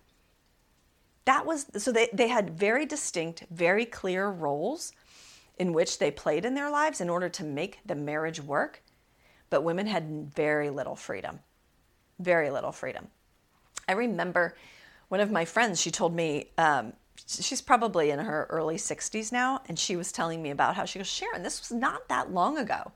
That 1.26 1.46
was 1.46 1.66
so 1.78 1.92
they, 1.92 2.10
they 2.14 2.28
had 2.28 2.58
very 2.58 2.86
distinct, 2.86 3.44
very 3.52 3.86
clear 3.86 4.30
roles 4.30 4.94
in 5.58 5.74
which 5.74 6.00
they 6.00 6.12
played 6.12 6.46
in 6.46 6.54
their 6.54 6.70
lives 6.70 7.02
in 7.02 7.10
order 7.10 7.28
to 7.30 7.44
make 7.44 7.80
the 7.86 7.96
marriage 7.96 8.42
work. 8.42 8.82
But 9.50 9.64
women 9.64 9.88
had 9.88 10.32
very 10.34 10.70
little 10.70 10.96
freedom. 10.96 11.40
Very 12.20 12.50
little 12.50 12.72
freedom. 12.72 13.08
I 13.88 13.94
remember 13.94 14.56
one 15.08 15.20
of 15.20 15.32
my 15.32 15.46
friends, 15.46 15.82
she 15.82 15.92
told 15.92 16.14
me, 16.14 16.52
um, 16.58 16.94
she's 17.28 17.62
probably 17.62 18.10
in 18.10 18.20
her 18.20 18.48
early 18.50 18.78
60s 18.78 19.32
now, 19.32 19.62
and 19.68 19.78
she 19.78 19.96
was 19.96 20.12
telling 20.12 20.42
me 20.42 20.50
about 20.50 20.76
how 20.76 20.86
she 20.86 21.00
goes, 21.00 21.08
Sharon, 21.08 21.44
this 21.44 21.60
was 21.60 21.78
not 21.78 22.08
that 22.08 22.32
long 22.32 22.58
ago. 22.58 22.92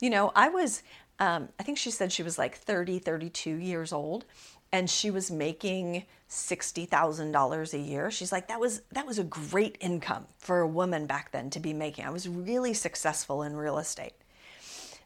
You 0.00 0.10
know, 0.10 0.32
I 0.34 0.50
was, 0.50 0.82
um, 1.18 1.48
I 1.58 1.62
think 1.62 1.78
she 1.78 1.90
said 1.90 2.12
she 2.12 2.22
was 2.22 2.38
like 2.38 2.56
30, 2.56 2.98
32 2.98 3.56
years 3.56 3.92
old, 3.92 4.26
and 4.70 4.90
she 4.90 5.10
was 5.10 5.30
making 5.30 6.04
$60,000 6.28 7.72
a 7.72 7.78
year. 7.78 8.10
She's 8.10 8.32
like, 8.32 8.48
that 8.48 8.60
was, 8.60 8.82
that 8.92 9.06
was 9.06 9.18
a 9.18 9.24
great 9.24 9.78
income 9.80 10.26
for 10.36 10.60
a 10.60 10.68
woman 10.68 11.06
back 11.06 11.30
then 11.32 11.48
to 11.50 11.60
be 11.60 11.72
making. 11.72 12.04
I 12.04 12.10
was 12.10 12.28
really 12.28 12.74
successful 12.74 13.42
in 13.42 13.56
real 13.56 13.78
estate. 13.78 14.14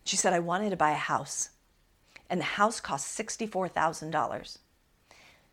She 0.04 0.16
said, 0.16 0.32
I 0.32 0.40
wanted 0.40 0.70
to 0.70 0.76
buy 0.76 0.92
a 0.92 0.94
house, 0.94 1.50
and 2.28 2.40
the 2.40 2.44
house 2.44 2.80
cost 2.80 3.16
$64,000. 3.18 4.58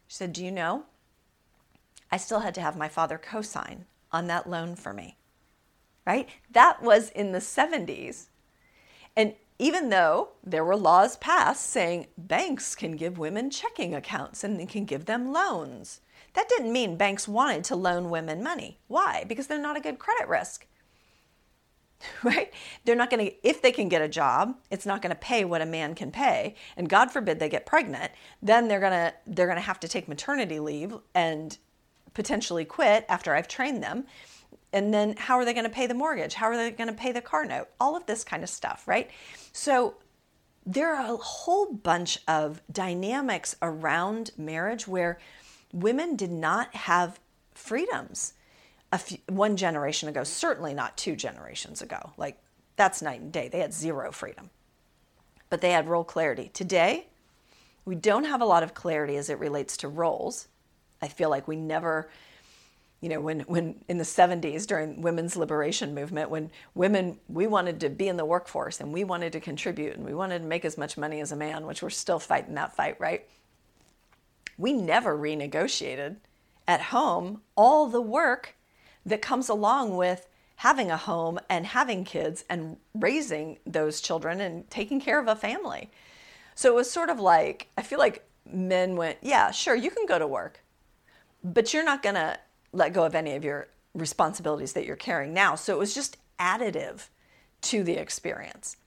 She 0.08 0.16
said, 0.16 0.34
Do 0.34 0.44
you 0.44 0.52
know? 0.52 0.86
I 2.12 2.18
still 2.18 2.42
had 2.42 2.56
to 2.56 2.62
have 2.62 2.78
my 2.78 2.88
father 2.88 3.18
co 3.18 3.42
sign 3.42 3.86
on 4.12 4.28
that 4.28 4.50
loan 4.50 4.76
for 4.76 4.94
me. 4.94 5.18
Right? 6.06 6.30
That 6.52 6.82
was 6.82 7.10
in 7.10 7.32
the 7.32 7.40
70s. 7.40 8.28
And 9.16 9.34
even 9.58 9.90
though 9.90 10.30
there 10.44 10.64
were 10.64 10.76
laws 10.76 11.18
passed 11.18 11.68
saying 11.70 12.08
banks 12.18 12.76
can 12.76 12.96
give 12.96 13.18
women 13.18 13.50
checking 13.50 13.96
accounts 13.96 14.44
and 14.44 14.60
they 14.60 14.66
can 14.66 14.86
give 14.86 15.06
them 15.06 15.32
loans, 15.32 16.02
that 16.34 16.50
didn't 16.50 16.74
mean 16.74 16.98
banks 16.98 17.28
wanted 17.28 17.64
to 17.66 17.76
loan 17.76 18.10
women 18.10 18.44
money. 18.44 18.80
Why? 18.88 19.24
Because 19.28 19.48
they're 19.48 19.60
not 19.60 19.78
a 19.78 19.82
good 19.82 19.98
credit 19.98 20.28
risk. 20.28 20.68
right? 22.24 22.54
They're 22.84 22.96
not 22.96 23.10
going 23.10 23.26
to, 23.26 23.48
if 23.48 23.62
they 23.62 23.72
can 23.72 23.90
get 23.90 24.02
a 24.02 24.10
job, 24.10 24.56
it's 24.70 24.86
not 24.86 25.02
going 25.02 25.12
to 25.12 25.20
pay 25.20 25.46
what 25.46 25.62
a 25.62 25.66
man 25.66 25.96
can 25.96 26.12
pay. 26.12 26.56
And 26.76 26.90
God 26.90 27.12
forbid 27.12 27.40
they 27.40 27.50
get 27.50 27.66
pregnant, 27.66 28.12
then 28.42 28.68
they're 28.68 28.80
going 28.80 28.92
to, 28.92 29.14
they're 29.26 29.48
going 29.48 29.58
to 29.58 29.62
have 29.62 29.80
to 29.82 29.88
take 29.88 30.08
maternity 30.08 30.60
leave 30.60 30.96
and 31.14 31.58
potentially 32.16 32.66
quit 32.66 33.06
after 33.08 33.36
I've 33.36 33.48
trained 33.48 33.84
them. 33.84 34.06
And 34.74 34.94
then 34.94 35.16
how 35.18 35.38
are 35.38 35.46
they 35.46 35.54
going 35.54 35.66
to 35.66 35.70
pay 35.70 35.86
the 35.86 35.94
mortgage? 35.94 36.34
How 36.34 36.48
are 36.48 36.58
they 36.58 36.72
going 36.72 36.90
to 36.90 36.94
pay 36.94 37.12
the 37.12 37.22
car 37.22 37.46
note? 37.46 37.68
All 37.80 37.96
of 37.96 38.08
this 38.08 38.24
kind 38.24 38.44
of 38.44 38.50
stuff, 38.50 38.88
right? 38.88 39.12
So 39.54 39.96
there 40.66 40.94
are 40.96 41.14
a 41.14 41.18
whole 41.18 41.68
bunch 41.68 42.18
of 42.28 42.62
dynamics 42.72 43.56
around 43.62 44.32
marriage 44.38 44.88
where 44.88 45.20
women 45.72 46.16
did 46.16 46.32
not 46.32 46.74
have 46.74 47.20
freedoms 47.54 48.34
few, 48.98 49.18
one 49.28 49.58
generation 49.58 50.10
ago, 50.10 50.24
certainly 50.24 50.74
not 50.74 50.98
two 50.98 51.16
generations 51.16 51.82
ago. 51.82 52.12
Like 52.18 52.38
that's 52.76 53.02
night 53.02 53.22
and 53.22 53.32
day. 53.32 53.48
They 53.48 53.60
had 53.60 53.74
zero 53.74 54.12
freedom, 54.12 54.50
but 55.50 55.62
they 55.62 55.72
had 55.72 55.88
role 55.88 56.04
clarity. 56.04 56.50
Today, 56.54 57.08
we 57.86 57.96
don't 57.96 58.26
have 58.26 58.42
a 58.42 58.46
lot 58.46 58.64
of 58.64 58.74
clarity 58.74 59.16
as 59.16 59.30
it 59.30 59.40
relates 59.40 59.78
to 59.78 59.88
roles. 59.88 60.48
I 61.06 61.08
feel 61.08 61.30
like 61.30 61.48
we 61.48 61.56
never, 61.56 62.10
you 63.00 63.10
know, 63.10 63.22
when, 63.22 63.42
when 63.42 63.76
in 63.88 64.00
the 64.00 64.04
70s 64.04 64.66
during 64.66 65.02
women's 65.02 65.36
liberation 65.36 65.94
movement, 65.94 66.32
when 66.32 66.50
women, 66.74 67.20
we 67.30 67.46
wanted 67.46 67.80
to 67.82 67.90
be 67.90 68.08
in 68.08 68.18
the 68.18 68.26
workforce 68.26 68.82
and 68.82 68.92
we 68.92 69.04
wanted 69.04 69.32
to 69.34 69.40
contribute 69.40 69.96
and 69.96 70.04
we 70.04 70.16
wanted 70.16 70.40
to 70.40 70.46
make 70.46 70.66
as 70.66 70.78
much 70.78 70.98
money 70.98 71.22
as 71.22 71.32
a 71.32 71.36
man, 71.36 71.68
which 71.68 71.84
we're 71.84 71.92
still 71.92 72.20
fighting 72.20 72.56
that 72.56 72.76
fight, 72.76 73.00
right? 73.00 73.28
We 74.58 74.74
never 74.74 75.16
renegotiated 75.16 76.16
at 76.68 76.82
home 76.82 77.42
all 77.56 77.88
the 77.88 78.02
work 78.02 78.56
that 79.06 79.22
comes 79.22 79.48
along 79.48 79.96
with 79.96 80.28
having 80.56 80.90
a 80.90 80.98
home 80.98 81.38
and 81.50 81.68
having 81.68 82.04
kids 82.04 82.46
and 82.50 82.78
raising 82.96 83.60
those 83.66 84.02
children 84.02 84.42
and 84.42 84.68
taking 84.72 85.00
care 85.00 85.20
of 85.20 85.28
a 85.28 85.36
family. 85.36 85.92
So 86.56 86.72
it 86.72 86.76
was 86.76 86.90
sort 86.90 87.10
of 87.10 87.20
like, 87.20 87.68
I 87.78 87.84
feel 87.84 88.00
like 88.00 88.28
men 88.52 88.96
went, 88.96 89.18
yeah, 89.22 89.52
sure, 89.52 89.76
you 89.76 89.92
can 89.92 90.06
go 90.06 90.18
to 90.18 90.28
work, 90.28 90.62
but 91.54 91.74
you're 91.74 91.86
not 91.86 92.02
going 92.02 92.16
to 92.16 92.38
let 92.74 92.94
go 92.94 93.06
of 93.06 93.14
any 93.14 93.36
of 93.36 93.46
your 93.46 93.68
responsibilities 93.94 94.74
that 94.74 94.86
you're 94.86 94.96
carrying 94.96 95.34
now. 95.34 95.56
So 95.56 95.74
it 95.74 95.80
was 95.80 95.94
just 95.94 96.18
additive 96.40 97.08
to 97.62 97.84
the 97.84 97.94
experience. 97.94 98.78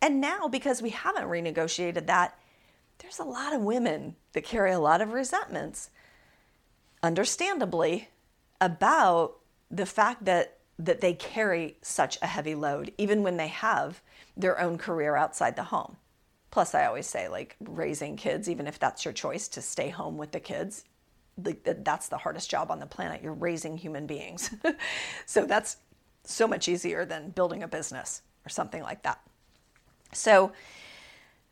And 0.00 0.20
now, 0.20 0.48
because 0.48 0.82
we 0.82 0.90
haven't 0.90 1.28
renegotiated 1.28 2.06
that, 2.08 2.36
there's 2.98 3.20
a 3.20 3.24
lot 3.24 3.54
of 3.54 3.62
women 3.62 4.16
that 4.32 4.44
carry 4.44 4.72
a 4.72 4.80
lot 4.80 5.00
of 5.00 5.12
resentments, 5.12 5.90
understandably, 7.02 8.08
about 8.60 9.36
the 9.70 9.86
fact 9.86 10.24
that 10.24 10.58
that 10.78 11.00
they 11.00 11.14
carry 11.14 11.76
such 11.82 12.18
a 12.22 12.26
heavy 12.26 12.54
load 12.54 12.92
even 12.98 13.22
when 13.22 13.36
they 13.36 13.46
have 13.46 14.00
their 14.36 14.58
own 14.58 14.78
career 14.78 15.14
outside 15.14 15.54
the 15.54 15.64
home. 15.64 15.96
Plus 16.50 16.74
I 16.74 16.86
always 16.86 17.06
say 17.06 17.28
like 17.28 17.56
raising 17.60 18.16
kids 18.16 18.48
even 18.48 18.66
if 18.66 18.78
that's 18.78 19.04
your 19.04 19.14
choice 19.14 19.46
to 19.48 19.62
stay 19.62 19.90
home 19.90 20.16
with 20.16 20.32
the 20.32 20.40
kids, 20.40 20.84
that's 21.64 22.08
the 22.08 22.18
hardest 22.18 22.50
job 22.50 22.70
on 22.70 22.78
the 22.78 22.86
planet. 22.86 23.22
You're 23.22 23.32
raising 23.32 23.76
human 23.76 24.06
beings. 24.06 24.54
so 25.26 25.46
that's 25.46 25.76
so 26.24 26.46
much 26.46 26.68
easier 26.68 27.04
than 27.04 27.30
building 27.30 27.62
a 27.62 27.68
business 27.68 28.22
or 28.46 28.48
something 28.48 28.82
like 28.82 29.02
that. 29.02 29.20
So 30.12 30.52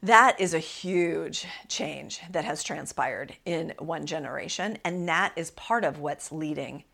that 0.02 0.40
is 0.40 0.54
a 0.54 0.59
huge 0.59 1.47
change 1.68 2.20
that 2.30 2.44
has 2.44 2.62
transpired 2.62 3.35
in 3.44 3.75
one 3.78 4.06
generation. 4.06 4.78
And 4.85 5.09
that 5.09 5.32
is 5.37 5.50
part 5.52 5.85
of 5.85 5.99
what's 5.99 6.32
leading 6.32 6.85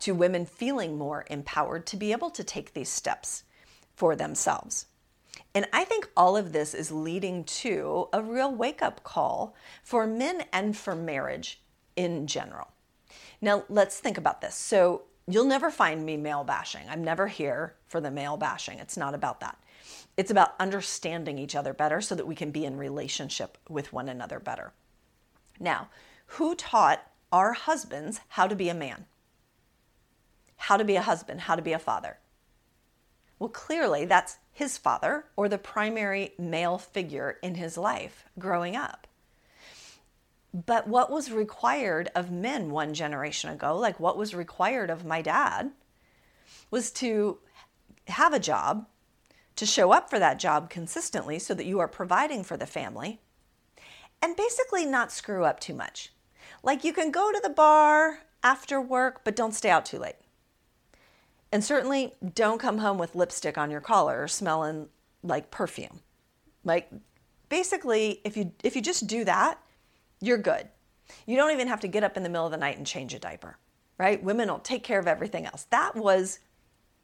to 0.00 0.14
women 0.14 0.46
feeling 0.46 0.96
more 0.96 1.24
empowered 1.30 1.86
to 1.86 1.96
be 1.96 2.12
able 2.12 2.30
to 2.30 2.44
take 2.44 2.72
these 2.72 2.88
steps 2.88 3.44
for 3.94 4.14
themselves. 4.14 4.86
And 5.54 5.66
I 5.72 5.84
think 5.84 6.08
all 6.16 6.36
of 6.36 6.52
this 6.52 6.74
is 6.74 6.92
leading 6.92 7.44
to 7.44 8.08
a 8.12 8.22
real 8.22 8.54
wake 8.54 8.82
up 8.82 9.02
call 9.02 9.54
for 9.82 10.06
men 10.06 10.44
and 10.52 10.76
for 10.76 10.94
marriage 10.94 11.60
in 11.96 12.26
general. 12.26 12.68
Now, 13.40 13.64
let's 13.68 13.98
think 13.98 14.18
about 14.18 14.40
this. 14.40 14.54
So, 14.54 15.02
you'll 15.26 15.44
never 15.44 15.70
find 15.70 16.06
me 16.06 16.16
male 16.16 16.44
bashing. 16.44 16.88
I'm 16.88 17.02
never 17.02 17.26
here 17.26 17.74
for 17.88 18.00
the 18.00 18.10
male 18.10 18.36
bashing. 18.36 18.78
It's 18.78 18.96
not 18.96 19.14
about 19.14 19.40
that. 19.40 19.58
It's 20.16 20.30
about 20.30 20.54
understanding 20.60 21.38
each 21.38 21.56
other 21.56 21.74
better 21.74 22.00
so 22.00 22.14
that 22.14 22.26
we 22.26 22.34
can 22.34 22.50
be 22.50 22.64
in 22.64 22.76
relationship 22.76 23.58
with 23.68 23.92
one 23.92 24.08
another 24.08 24.38
better. 24.38 24.72
Now, 25.58 25.88
who 26.26 26.54
taught 26.54 27.02
our 27.32 27.52
husbands 27.52 28.20
how 28.28 28.46
to 28.46 28.54
be 28.54 28.68
a 28.68 28.74
man? 28.74 29.06
how 30.56 30.76
to 30.76 30.84
be 30.84 30.96
a 30.96 31.02
husband, 31.02 31.42
how 31.42 31.54
to 31.54 31.62
be 31.62 31.72
a 31.72 31.78
father. 31.78 32.18
Well, 33.38 33.50
clearly 33.50 34.04
that's 34.04 34.38
his 34.52 34.78
father 34.78 35.26
or 35.36 35.48
the 35.48 35.58
primary 35.58 36.32
male 36.38 36.78
figure 36.78 37.38
in 37.42 37.56
his 37.56 37.76
life 37.76 38.24
growing 38.38 38.74
up. 38.74 39.06
But 40.64 40.88
what 40.88 41.10
was 41.10 41.30
required 41.30 42.10
of 42.14 42.30
men 42.30 42.70
one 42.70 42.94
generation 42.94 43.50
ago, 43.50 43.76
like 43.76 44.00
what 44.00 44.16
was 44.16 44.34
required 44.34 44.88
of 44.88 45.04
my 45.04 45.20
dad, 45.20 45.72
was 46.70 46.90
to 46.92 47.38
have 48.08 48.32
a 48.32 48.40
job, 48.40 48.86
to 49.56 49.66
show 49.66 49.92
up 49.92 50.08
for 50.08 50.18
that 50.18 50.38
job 50.38 50.70
consistently 50.70 51.38
so 51.38 51.52
that 51.52 51.66
you 51.66 51.78
are 51.78 51.88
providing 51.88 52.42
for 52.42 52.56
the 52.56 52.64
family, 52.64 53.20
and 54.22 54.34
basically 54.34 54.86
not 54.86 55.12
screw 55.12 55.44
up 55.44 55.60
too 55.60 55.74
much. 55.74 56.14
Like 56.62 56.84
you 56.84 56.94
can 56.94 57.10
go 57.10 57.30
to 57.30 57.40
the 57.42 57.50
bar 57.50 58.20
after 58.42 58.80
work, 58.80 59.24
but 59.24 59.36
don't 59.36 59.54
stay 59.54 59.68
out 59.68 59.84
too 59.84 59.98
late. 59.98 60.16
And 61.52 61.62
certainly 61.62 62.14
don't 62.34 62.58
come 62.58 62.78
home 62.78 62.96
with 62.96 63.14
lipstick 63.14 63.58
on 63.58 63.70
your 63.70 63.82
collar 63.82 64.22
or 64.22 64.28
smelling 64.28 64.88
like 65.22 65.50
perfume. 65.50 66.00
Like 66.64 66.90
basically 67.50 68.22
if 68.24 68.38
you 68.38 68.52
if 68.64 68.74
you 68.74 68.80
just 68.80 69.06
do 69.06 69.22
that, 69.24 69.60
you're 70.20 70.38
good. 70.38 70.68
You 71.26 71.36
don't 71.36 71.52
even 71.52 71.68
have 71.68 71.80
to 71.80 71.88
get 71.88 72.04
up 72.04 72.16
in 72.16 72.22
the 72.22 72.28
middle 72.28 72.46
of 72.46 72.52
the 72.52 72.58
night 72.58 72.78
and 72.78 72.86
change 72.86 73.14
a 73.14 73.18
diaper, 73.18 73.58
right? 73.98 74.22
Women 74.22 74.48
will 74.48 74.58
take 74.58 74.82
care 74.82 74.98
of 74.98 75.06
everything 75.06 75.46
else. 75.46 75.66
That 75.70 75.94
was 75.94 76.40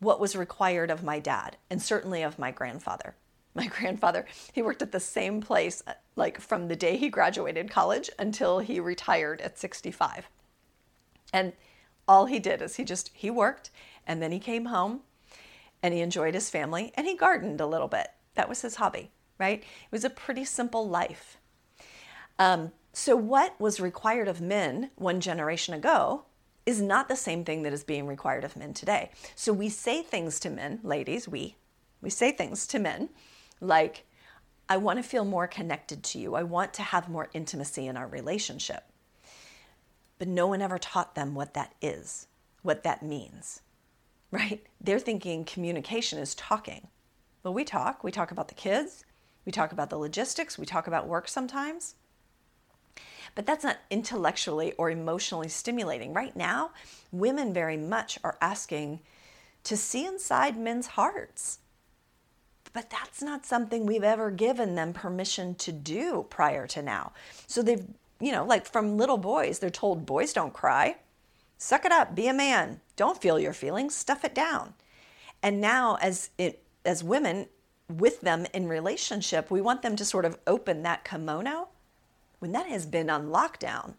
what 0.01 0.21
was 0.21 0.35
required 0.35 0.91
of 0.91 1.05
my 1.05 1.21
dad 1.21 1.57
and 1.71 1.81
certainly 1.81 2.23
of 2.23 2.39
my 2.39 2.51
grandfather. 2.51 3.15
My 3.55 3.67
grandfather, 3.67 4.25
he 4.55 4.63
worked 4.63 4.81
at 4.81 4.93
the 4.93 4.99
same 4.99 5.43
place 5.43 5.83
like 6.17 6.41
from 6.41 6.69
the 6.69 6.77
day 6.77 6.97
he 6.97 7.11
graduated 7.11 7.71
college 7.71 8.09
until 8.19 8.61
he 8.61 8.81
retired 8.81 9.43
at 9.43 9.59
65. 9.59 10.27
And 11.35 11.53
All 12.09 12.25
he 12.25 12.39
did 12.39 12.63
is 12.63 12.77
he 12.77 12.85
just 12.85 13.11
he 13.13 13.31
worked 13.31 13.71
and 14.07 14.23
then 14.23 14.33
he 14.33 14.39
came 14.39 14.65
home 14.65 15.03
and 15.83 15.93
he 15.93 16.01
enjoyed 16.01 16.33
his 16.33 16.49
family 16.49 16.93
and 16.95 17.07
he 17.07 17.15
gardened 17.15 17.61
a 17.61 17.67
little 17.67 17.89
bit. 17.89 18.09
That 18.37 18.49
was 18.49 18.63
his 18.63 18.77
hobby, 18.77 19.11
right? 19.39 19.61
It 19.61 19.93
was 19.93 20.05
a 20.05 20.09
pretty 20.11 20.47
simple 20.47 20.89
life. 20.89 21.37
Um, 22.39 22.73
so, 22.93 23.17
what 23.17 23.59
was 23.59 23.81
required 23.81 24.29
of 24.29 24.41
men 24.41 24.91
one 24.97 25.21
generation 25.21 25.73
ago 25.73 26.25
is 26.67 26.81
not 26.83 27.09
the 27.09 27.17
same 27.17 27.45
thing 27.45 27.63
that 27.63 27.73
is 27.73 27.85
being 27.85 28.07
required 28.07 28.45
of 28.45 28.57
men 28.57 28.75
today. 28.75 29.11
So, 29.35 29.53
we 29.53 29.71
say 29.71 30.03
things 30.03 30.39
to 30.41 30.51
men, 30.51 30.81
ladies, 30.83 31.27
we, 31.27 31.57
we 32.03 32.11
say 32.11 32.33
things 32.33 32.67
to 32.69 32.79
men 32.79 33.09
like, 33.61 34.05
I 34.69 34.77
want 34.77 34.99
to 34.99 35.03
feel 35.03 35.25
more 35.25 35.47
connected 35.47 36.03
to 36.03 36.19
you. 36.19 36.35
I 36.35 36.43
want 36.43 36.75
to 36.75 36.83
have 36.83 37.09
more 37.09 37.31
intimacy 37.33 37.87
in 37.87 37.97
our 37.97 38.07
relationship. 38.07 38.85
But 40.19 40.29
no 40.29 40.47
one 40.47 40.63
ever 40.63 40.79
taught 40.79 41.15
them 41.15 41.35
what 41.35 41.55
that 41.55 41.75
is, 41.81 42.27
what 42.63 42.83
that 42.83 43.03
means, 43.03 43.63
right? 44.31 44.65
They're 44.81 44.99
thinking 44.99 45.45
communication 45.45 46.19
is 46.19 46.35
talking. 46.35 46.89
Well, 47.43 47.55
we 47.55 47.65
talk. 47.65 48.05
We 48.05 48.13
talk 48.13 48.31
about 48.31 48.49
the 48.49 48.55
kids, 48.55 49.05
we 49.47 49.51
talk 49.51 49.73
about 49.73 49.91
the 49.91 49.99
logistics, 49.99 50.59
we 50.59 50.67
talk 50.67 50.87
about 50.87 51.09
work 51.09 51.27
sometimes. 51.27 51.97
But 53.35 53.47
that's 53.47 53.65
not 53.65 53.79
intellectually 53.91 54.73
or 54.73 54.91
emotionally 54.91 55.49
stimulating. 55.49 56.13
Right 56.13 56.37
now, 56.37 56.71
women 57.11 57.55
very 57.55 57.77
much 57.77 58.19
are 58.23 58.37
asking 58.41 59.01
to 59.65 59.77
see 59.77 60.05
inside 60.05 60.57
men's 60.57 60.89
hearts. 60.89 61.59
But 62.73 62.91
that's 62.91 63.23
not 63.23 63.47
something 63.47 63.87
we've 63.87 64.03
ever 64.03 64.31
given 64.31 64.75
them 64.75 64.93
permission 64.93 65.55
to 65.57 65.73
do 65.73 66.27
prior 66.31 66.67
to 66.69 66.83
now. 66.83 67.13
So 67.47 67.63
they've, 67.63 67.85
you 68.21 68.33
know, 68.33 68.45
like 68.45 68.67
from 68.67 68.97
little 68.97 69.19
boys, 69.19 69.59
they're 69.59 69.71
told 69.71 70.07
boys 70.07 70.33
don't 70.33 70.53
cry. 70.55 70.97
Suck 71.59 71.85
it 71.85 71.93
up, 71.93 72.15
be 72.15 72.29
a 72.29 72.33
man. 72.33 72.81
Don't 72.97 73.21
feel 73.21 73.39
your 73.39 73.53
feelings, 73.53 73.95
stuff 73.95 74.25
it 74.25 74.35
down. 74.35 74.75
And 75.43 75.61
now 75.61 75.97
as 76.01 76.31
it 76.39 76.63
as 76.85 77.05
women 77.05 77.47
with 77.89 78.21
them 78.23 78.47
in 78.53 78.69
relationship, 78.69 79.51
we 79.51 79.61
want 79.61 79.83
them 79.83 79.97
to 79.97 80.05
sort 80.05 80.25
of 80.25 80.39
open 80.47 80.83
that 80.83 81.05
kimono 81.05 81.69
when 82.43 82.51
that 82.51 82.67
has 82.67 82.87
been 82.87 83.09
on 83.09 83.29
lockdown 83.29 83.95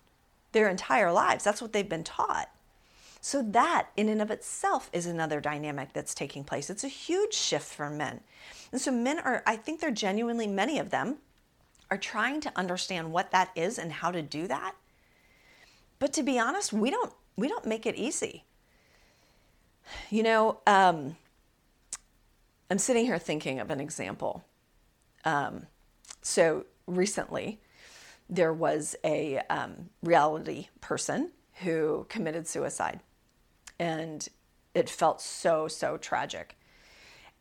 their 0.52 0.68
entire 0.68 1.14
lives. 1.14 1.46
That's 1.46 1.62
what 1.62 1.72
they've 1.72 1.88
been 1.88 2.04
taught. 2.04 2.50
So, 3.22 3.42
that 3.42 3.88
in 3.96 4.10
and 4.10 4.22
of 4.22 4.30
itself 4.30 4.90
is 4.92 5.06
another 5.06 5.40
dynamic 5.40 5.94
that's 5.94 6.14
taking 6.14 6.44
place. 6.44 6.70
It's 6.70 6.84
a 6.84 6.90
huge 6.90 7.34
shift 7.34 7.74
for 7.74 7.90
men. 7.90 8.20
And 8.74 8.82
so, 8.82 8.92
men 8.92 9.20
are, 9.20 9.44
I 9.48 9.56
think 9.56 9.80
they're 9.80 9.92
genuinely, 9.92 10.46
many 10.46 10.78
of 10.78 10.90
them 10.90 11.20
are 11.90 11.98
trying 11.98 12.42
to 12.42 12.52
understand 12.54 13.14
what 13.14 13.32
that 13.32 13.50
is 13.56 13.80
and 13.80 13.94
how 13.94 14.12
to 14.12 14.22
do 14.22 14.46
that. 14.48 14.76
But 16.00 16.12
to 16.14 16.24
be 16.24 16.38
honest, 16.38 16.74
we 16.74 16.92
don't, 16.92 17.14
we 17.38 17.48
don't 17.48 17.66
make 17.66 17.86
it 17.86 17.96
easy. 17.96 18.44
You 20.10 20.24
know, 20.24 20.60
um, 20.68 21.16
I'm 22.70 22.78
sitting 22.78 23.06
here 23.06 23.20
thinking 23.20 23.62
of 23.62 23.72
an 23.72 23.80
example. 23.80 24.44
Um, 25.24 25.68
so 26.22 26.66
recently, 26.88 27.62
there 28.30 28.54
was 28.54 28.96
a 29.04 29.38
um, 29.50 29.90
reality 30.02 30.68
person 30.82 31.32
who 31.62 32.06
committed 32.10 32.48
suicide. 32.48 33.02
And 33.80 34.28
it 34.74 34.90
felt 34.90 35.22
so, 35.22 35.68
so 35.68 35.98
tragic. 35.98 36.58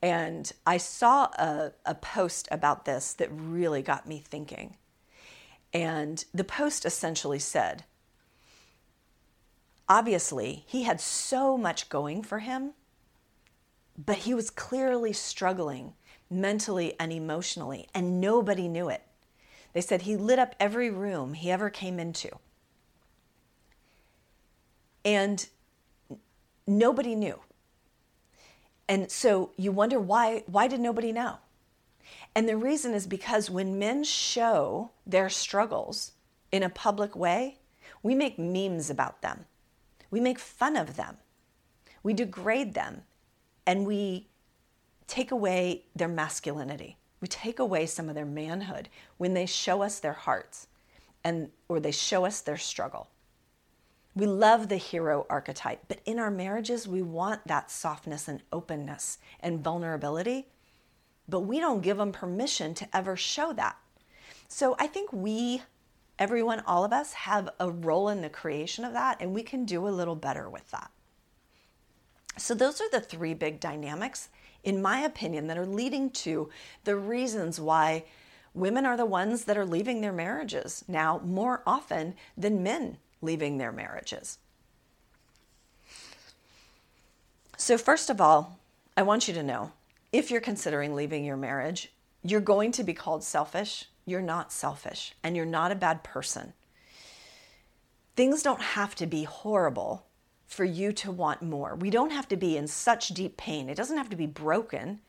And 0.02 0.52
I 0.66 0.78
saw 0.78 1.24
a, 1.38 1.72
a 1.86 1.94
post 1.94 2.48
about 2.50 2.84
this 2.84 3.14
that 3.14 3.30
really 3.32 3.82
got 3.82 4.08
me 4.08 4.18
thinking. 4.18 4.76
And 5.72 6.24
the 6.34 6.44
post 6.44 6.84
essentially 6.84 7.38
said, 7.38 7.84
obviously, 9.88 10.64
he 10.66 10.82
had 10.82 11.00
so 11.00 11.56
much 11.56 11.88
going 11.88 12.22
for 12.22 12.40
him, 12.40 12.72
but 13.96 14.18
he 14.18 14.34
was 14.34 14.50
clearly 14.50 15.12
struggling 15.12 15.94
mentally 16.28 16.94
and 16.98 17.12
emotionally, 17.12 17.88
and 17.94 18.20
nobody 18.20 18.66
knew 18.66 18.88
it. 18.88 19.02
They 19.72 19.80
said 19.80 20.02
he 20.02 20.16
lit 20.16 20.38
up 20.38 20.54
every 20.60 20.90
room 20.90 21.34
he 21.34 21.50
ever 21.50 21.70
came 21.70 21.98
into. 21.98 22.30
And 25.04 25.46
nobody 26.66 27.14
knew. 27.14 27.40
And 28.88 29.10
so 29.10 29.52
you 29.56 29.72
wonder 29.72 29.98
why 29.98 30.44
why 30.46 30.68
did 30.68 30.80
nobody 30.80 31.12
know? 31.12 31.38
And 32.34 32.48
the 32.48 32.56
reason 32.56 32.94
is 32.94 33.06
because 33.06 33.50
when 33.50 33.78
men 33.78 34.04
show 34.04 34.90
their 35.06 35.28
struggles 35.28 36.12
in 36.50 36.62
a 36.62 36.68
public 36.68 37.16
way, 37.16 37.58
we 38.02 38.14
make 38.14 38.38
memes 38.38 38.90
about 38.90 39.22
them. 39.22 39.46
We 40.10 40.20
make 40.20 40.38
fun 40.38 40.76
of 40.76 40.96
them. 40.96 41.16
We 42.02 42.12
degrade 42.12 42.74
them 42.74 43.02
and 43.66 43.86
we 43.86 44.28
take 45.06 45.30
away 45.30 45.84
their 45.94 46.08
masculinity. 46.08 46.96
We 47.22 47.28
take 47.28 47.60
away 47.60 47.86
some 47.86 48.08
of 48.08 48.16
their 48.16 48.26
manhood 48.26 48.88
when 49.16 49.32
they 49.32 49.46
show 49.46 49.80
us 49.80 50.00
their 50.00 50.12
hearts 50.12 50.66
and 51.24 51.50
or 51.68 51.78
they 51.78 51.92
show 51.92 52.26
us 52.26 52.40
their 52.40 52.58
struggle. 52.58 53.08
We 54.14 54.26
love 54.26 54.68
the 54.68 54.76
hero 54.76 55.24
archetype, 55.30 55.84
but 55.88 56.00
in 56.04 56.18
our 56.18 56.32
marriages 56.32 56.86
we 56.88 57.00
want 57.00 57.46
that 57.46 57.70
softness 57.70 58.26
and 58.26 58.42
openness 58.52 59.18
and 59.40 59.62
vulnerability, 59.62 60.48
but 61.28 61.40
we 61.40 61.60
don't 61.60 61.80
give 61.80 61.96
them 61.96 62.12
permission 62.12 62.74
to 62.74 62.88
ever 62.94 63.16
show 63.16 63.52
that. 63.54 63.76
So 64.48 64.76
I 64.78 64.88
think 64.88 65.12
we 65.12 65.62
everyone 66.18 66.60
all 66.66 66.84
of 66.84 66.92
us 66.92 67.12
have 67.12 67.48
a 67.58 67.70
role 67.70 68.08
in 68.08 68.20
the 68.20 68.28
creation 68.28 68.84
of 68.84 68.92
that 68.94 69.18
and 69.20 69.32
we 69.32 69.44
can 69.44 69.64
do 69.64 69.86
a 69.86 69.90
little 69.90 70.16
better 70.16 70.50
with 70.50 70.68
that. 70.72 70.90
So 72.36 72.54
those 72.54 72.80
are 72.80 72.90
the 72.90 73.00
three 73.00 73.34
big 73.34 73.60
dynamics 73.60 74.28
in 74.64 74.82
my 74.82 75.00
opinion, 75.00 75.46
that 75.48 75.58
are 75.58 75.66
leading 75.66 76.10
to 76.10 76.50
the 76.84 76.96
reasons 76.96 77.60
why 77.60 78.04
women 78.54 78.86
are 78.86 78.96
the 78.96 79.06
ones 79.06 79.44
that 79.44 79.56
are 79.56 79.66
leaving 79.66 80.00
their 80.00 80.12
marriages 80.12 80.84
now 80.86 81.20
more 81.24 81.62
often 81.66 82.14
than 82.36 82.62
men 82.62 82.98
leaving 83.20 83.58
their 83.58 83.72
marriages. 83.72 84.38
So, 87.56 87.78
first 87.78 88.10
of 88.10 88.20
all, 88.20 88.58
I 88.96 89.02
want 89.02 89.28
you 89.28 89.34
to 89.34 89.42
know 89.42 89.72
if 90.12 90.30
you're 90.30 90.40
considering 90.40 90.94
leaving 90.94 91.24
your 91.24 91.36
marriage, 91.36 91.92
you're 92.22 92.40
going 92.40 92.72
to 92.72 92.84
be 92.84 92.92
called 92.92 93.24
selfish. 93.24 93.86
You're 94.04 94.20
not 94.20 94.52
selfish, 94.52 95.14
and 95.22 95.36
you're 95.36 95.46
not 95.46 95.70
a 95.70 95.76
bad 95.76 96.02
person. 96.02 96.54
Things 98.16 98.42
don't 98.42 98.60
have 98.60 98.94
to 98.96 99.06
be 99.06 99.24
horrible 99.24 100.04
for 100.52 100.64
you 100.64 100.92
to 100.92 101.10
want 101.10 101.42
more. 101.42 101.74
We 101.74 101.88
don't 101.88 102.10
have 102.10 102.28
to 102.28 102.36
be 102.36 102.56
in 102.56 102.66
such 102.66 103.08
deep 103.08 103.38
pain. 103.38 103.70
It 103.70 103.74
doesn't 103.74 103.96
have 103.96 104.10
to 104.10 104.16
be 104.16 104.26
broken 104.26 105.00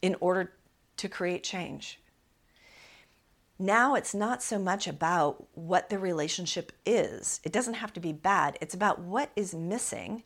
in 0.00 0.16
order 0.20 0.52
to 0.96 1.08
create 1.08 1.44
change. 1.44 2.00
Now 3.58 3.94
it's 3.96 4.14
not 4.14 4.42
so 4.42 4.58
much 4.58 4.86
about 4.86 5.46
what 5.54 5.90
the 5.90 5.98
relationship 5.98 6.72
is. 6.86 7.40
It 7.44 7.52
doesn't 7.52 7.74
have 7.74 7.92
to 7.94 8.00
be 8.00 8.12
bad. 8.12 8.56
It's 8.60 8.74
about 8.74 9.00
what 9.00 9.30
is 9.36 9.54
missing 9.54 10.22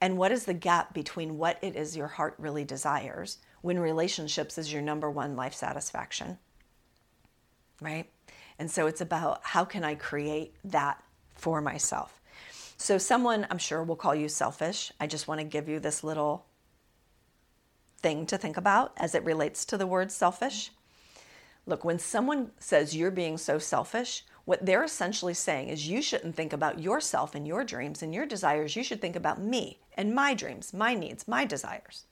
and 0.00 0.16
what 0.16 0.32
is 0.32 0.44
the 0.44 0.54
gap 0.54 0.94
between 0.94 1.36
what 1.36 1.58
it 1.60 1.76
is 1.76 1.96
your 1.96 2.06
heart 2.06 2.34
really 2.38 2.64
desires 2.64 3.38
when 3.60 3.78
relationships 3.78 4.56
is 4.56 4.72
your 4.72 4.80
number 4.80 5.10
one 5.10 5.36
life 5.36 5.52
satisfaction. 5.52 6.38
Right? 7.82 8.08
And 8.58 8.70
so 8.70 8.86
it's 8.86 9.00
about 9.00 9.40
how 9.42 9.64
can 9.64 9.84
I 9.84 9.94
create 9.94 10.54
that 10.64 11.02
for 11.34 11.60
myself? 11.60 12.19
So, 12.80 12.96
someone 12.96 13.46
I'm 13.50 13.58
sure 13.58 13.84
will 13.84 13.94
call 13.94 14.14
you 14.14 14.26
selfish. 14.26 14.90
I 14.98 15.06
just 15.06 15.28
want 15.28 15.38
to 15.38 15.44
give 15.44 15.68
you 15.68 15.80
this 15.80 16.02
little 16.02 16.46
thing 18.00 18.24
to 18.24 18.38
think 18.38 18.56
about 18.56 18.94
as 18.96 19.14
it 19.14 19.22
relates 19.22 19.66
to 19.66 19.76
the 19.76 19.86
word 19.86 20.10
selfish. 20.10 20.70
Look, 21.66 21.84
when 21.84 21.98
someone 21.98 22.52
says 22.58 22.96
you're 22.96 23.10
being 23.10 23.36
so 23.36 23.58
selfish, 23.58 24.24
what 24.46 24.64
they're 24.64 24.82
essentially 24.82 25.34
saying 25.34 25.68
is 25.68 25.90
you 25.90 26.00
shouldn't 26.00 26.34
think 26.34 26.54
about 26.54 26.80
yourself 26.80 27.34
and 27.34 27.46
your 27.46 27.64
dreams 27.64 28.02
and 28.02 28.14
your 28.14 28.24
desires. 28.24 28.74
You 28.74 28.82
should 28.82 29.02
think 29.02 29.14
about 29.14 29.42
me 29.42 29.80
and 29.92 30.14
my 30.14 30.32
dreams, 30.32 30.72
my 30.72 30.94
needs, 30.94 31.28
my 31.28 31.44
desires, 31.44 32.06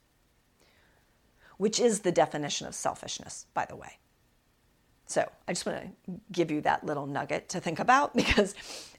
which 1.57 1.81
is 1.81 2.00
the 2.00 2.12
definition 2.12 2.66
of 2.66 2.74
selfishness, 2.74 3.46
by 3.54 3.64
the 3.64 3.74
way. 3.74 3.96
So 5.07 5.31
I 5.48 5.52
just 5.52 5.64
want 5.64 5.81
to 6.04 6.20
give 6.31 6.50
you 6.50 6.61
that 6.61 6.85
little 6.85 7.07
nugget 7.07 7.48
to 7.48 7.59
think 7.59 7.78
about 7.78 8.14
because 8.14 8.54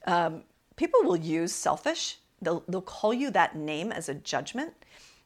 um, 0.07 0.41
people 0.79 1.03
will 1.03 1.17
use 1.17 1.51
selfish, 1.51 2.19
they'll, 2.41 2.63
they'll 2.69 2.81
call 2.81 3.13
you 3.13 3.29
that 3.31 3.53
name 3.53 3.91
as 3.91 4.07
a 4.07 4.13
judgment 4.13 4.73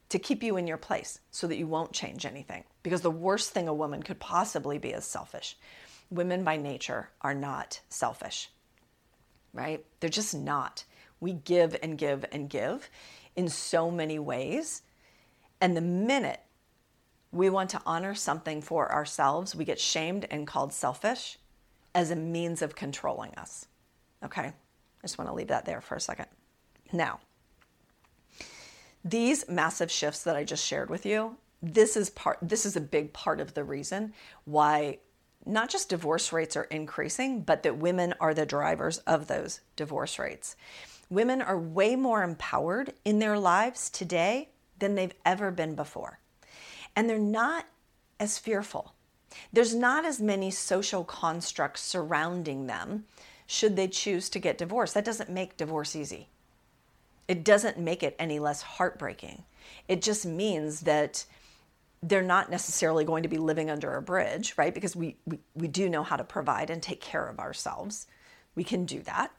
to 0.09 0.17
keep 0.17 0.41
you 0.41 0.57
in 0.57 0.65
your 0.65 0.77
place 0.77 1.19
so 1.29 1.45
that 1.45 1.57
you 1.57 1.67
won't 1.67 1.93
change 1.93 2.25
anything. 2.25 2.63
Because 2.81 3.01
the 3.01 3.11
worst 3.11 3.51
thing 3.51 3.67
a 3.67 3.73
woman 3.73 4.01
could 4.01 4.19
possibly 4.19 4.79
be 4.79 4.89
is 4.89 5.05
selfish. 5.05 5.55
Women 6.09 6.43
by 6.43 6.57
nature 6.57 7.09
are 7.21 7.35
not 7.35 7.81
selfish, 7.89 8.49
right? 9.53 9.85
They're 9.99 10.09
just 10.09 10.33
not. 10.33 10.85
We 11.19 11.33
give 11.33 11.77
and 11.83 11.99
give 11.99 12.25
and 12.31 12.49
give 12.49 12.89
in 13.35 13.47
so 13.47 13.91
many 13.91 14.17
ways. 14.17 14.81
And 15.61 15.77
the 15.77 15.81
minute 15.81 16.41
we 17.31 17.51
want 17.51 17.69
to 17.71 17.81
honor 17.85 18.15
something 18.15 18.59
for 18.59 18.91
ourselves, 18.91 19.55
we 19.55 19.65
get 19.65 19.79
shamed 19.79 20.25
and 20.31 20.47
called 20.47 20.73
selfish 20.73 21.37
as 21.93 22.09
a 22.09 22.15
means 22.15 22.63
of 22.63 22.75
controlling 22.75 23.35
us. 23.35 23.67
Okay? 24.23 24.53
I 25.03 25.07
just 25.07 25.17
want 25.17 25.29
to 25.29 25.35
leave 25.35 25.49
that 25.49 25.65
there 25.65 25.81
for 25.81 25.95
a 25.95 26.01
second. 26.01 26.27
Now, 26.93 27.19
These 29.03 29.49
massive 29.49 29.91
shifts 29.91 30.23
that 30.23 30.35
I 30.35 30.43
just 30.45 30.65
shared 30.65 30.89
with 30.89 31.05
you, 31.05 31.37
this 31.61 31.97
is 31.97 32.09
part 32.09 32.37
this 32.41 32.65
is 32.65 32.75
a 32.75 32.81
big 32.81 33.13
part 33.13 33.39
of 33.39 33.53
the 33.53 33.63
reason 33.63 34.13
why 34.45 34.99
not 35.45 35.69
just 35.69 35.89
divorce 35.89 36.31
rates 36.31 36.55
are 36.55 36.63
increasing, 36.65 37.41
but 37.41 37.63
that 37.63 37.77
women 37.77 38.13
are 38.19 38.33
the 38.33 38.45
drivers 38.45 38.99
of 38.99 39.27
those 39.27 39.59
divorce 39.75 40.17
rates. 40.19 40.55
Women 41.09 41.41
are 41.41 41.59
way 41.59 41.95
more 41.97 42.23
empowered 42.23 42.93
in 43.03 43.19
their 43.19 43.37
lives 43.37 43.89
today 43.89 44.49
than 44.79 44.95
they've 44.95 45.13
ever 45.25 45.51
been 45.51 45.75
before. 45.75 46.19
And 46.95 47.09
they're 47.09 47.19
not 47.19 47.65
as 48.19 48.37
fearful. 48.37 48.93
There's 49.51 49.75
not 49.75 50.05
as 50.05 50.21
many 50.21 50.49
social 50.49 51.03
constructs 51.03 51.81
surrounding 51.81 52.67
them 52.67 53.05
should 53.45 53.75
they 53.75 53.87
choose 53.87 54.29
to 54.29 54.39
get 54.39 54.57
divorced. 54.57 54.93
That 54.93 55.05
doesn't 55.05 55.29
make 55.29 55.57
divorce 55.57 55.95
easy. 55.95 56.29
It 57.27 57.43
doesn't 57.43 57.77
make 57.77 58.03
it 58.03 58.15
any 58.19 58.39
less 58.39 58.61
heartbreaking. 58.61 59.43
It 59.87 60.01
just 60.01 60.25
means 60.25 60.81
that 60.81 61.25
they're 62.01 62.21
not 62.21 62.51
necessarily 62.51 63.05
going 63.05 63.23
to 63.23 63.29
be 63.29 63.37
living 63.37 63.69
under 63.69 63.95
a 63.95 64.01
bridge, 64.01 64.53
right? 64.57 64.73
Because 64.73 64.95
we, 64.95 65.15
we, 65.25 65.39
we 65.55 65.67
do 65.67 65.87
know 65.87 66.03
how 66.03 66.17
to 66.17 66.23
provide 66.23 66.69
and 66.69 66.83
take 66.83 66.99
care 66.99 67.25
of 67.25 67.39
ourselves. 67.39 68.07
We 68.55 68.63
can 68.65 68.85
do 68.85 69.01
that. 69.03 69.31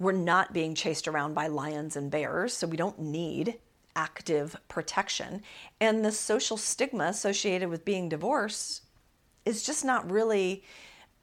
We're 0.00 0.12
not 0.12 0.52
being 0.52 0.74
chased 0.74 1.06
around 1.06 1.34
by 1.34 1.46
lions 1.46 1.94
and 1.94 2.10
bears, 2.10 2.54
so 2.54 2.66
we 2.66 2.76
don't 2.76 2.98
need 2.98 3.58
active 3.94 4.56
protection. 4.68 5.42
And 5.80 6.04
the 6.04 6.10
social 6.10 6.56
stigma 6.56 7.04
associated 7.04 7.68
with 7.68 7.84
being 7.84 8.08
divorced 8.08 8.82
is 9.44 9.62
just 9.62 9.84
not 9.84 10.10
really 10.10 10.64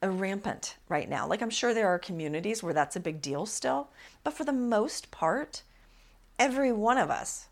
rampant 0.04 0.78
right 0.90 1.10
now. 1.10 1.28
Like, 1.28 1.42
I'm 1.42 1.50
sure 1.50 1.74
there 1.74 1.88
are 1.88 2.00
communities 2.00 2.62
where 2.62 2.74
that's 2.74 2.96
a 2.96 3.02
big 3.02 3.22
deal 3.22 3.46
still, 3.46 3.90
but 4.24 4.34
for 4.34 4.44
the 4.44 4.54
most 4.54 5.12
part, 5.12 5.64
every 6.38 6.72
one 6.72 6.98
of 6.98 7.10
us 7.10 7.48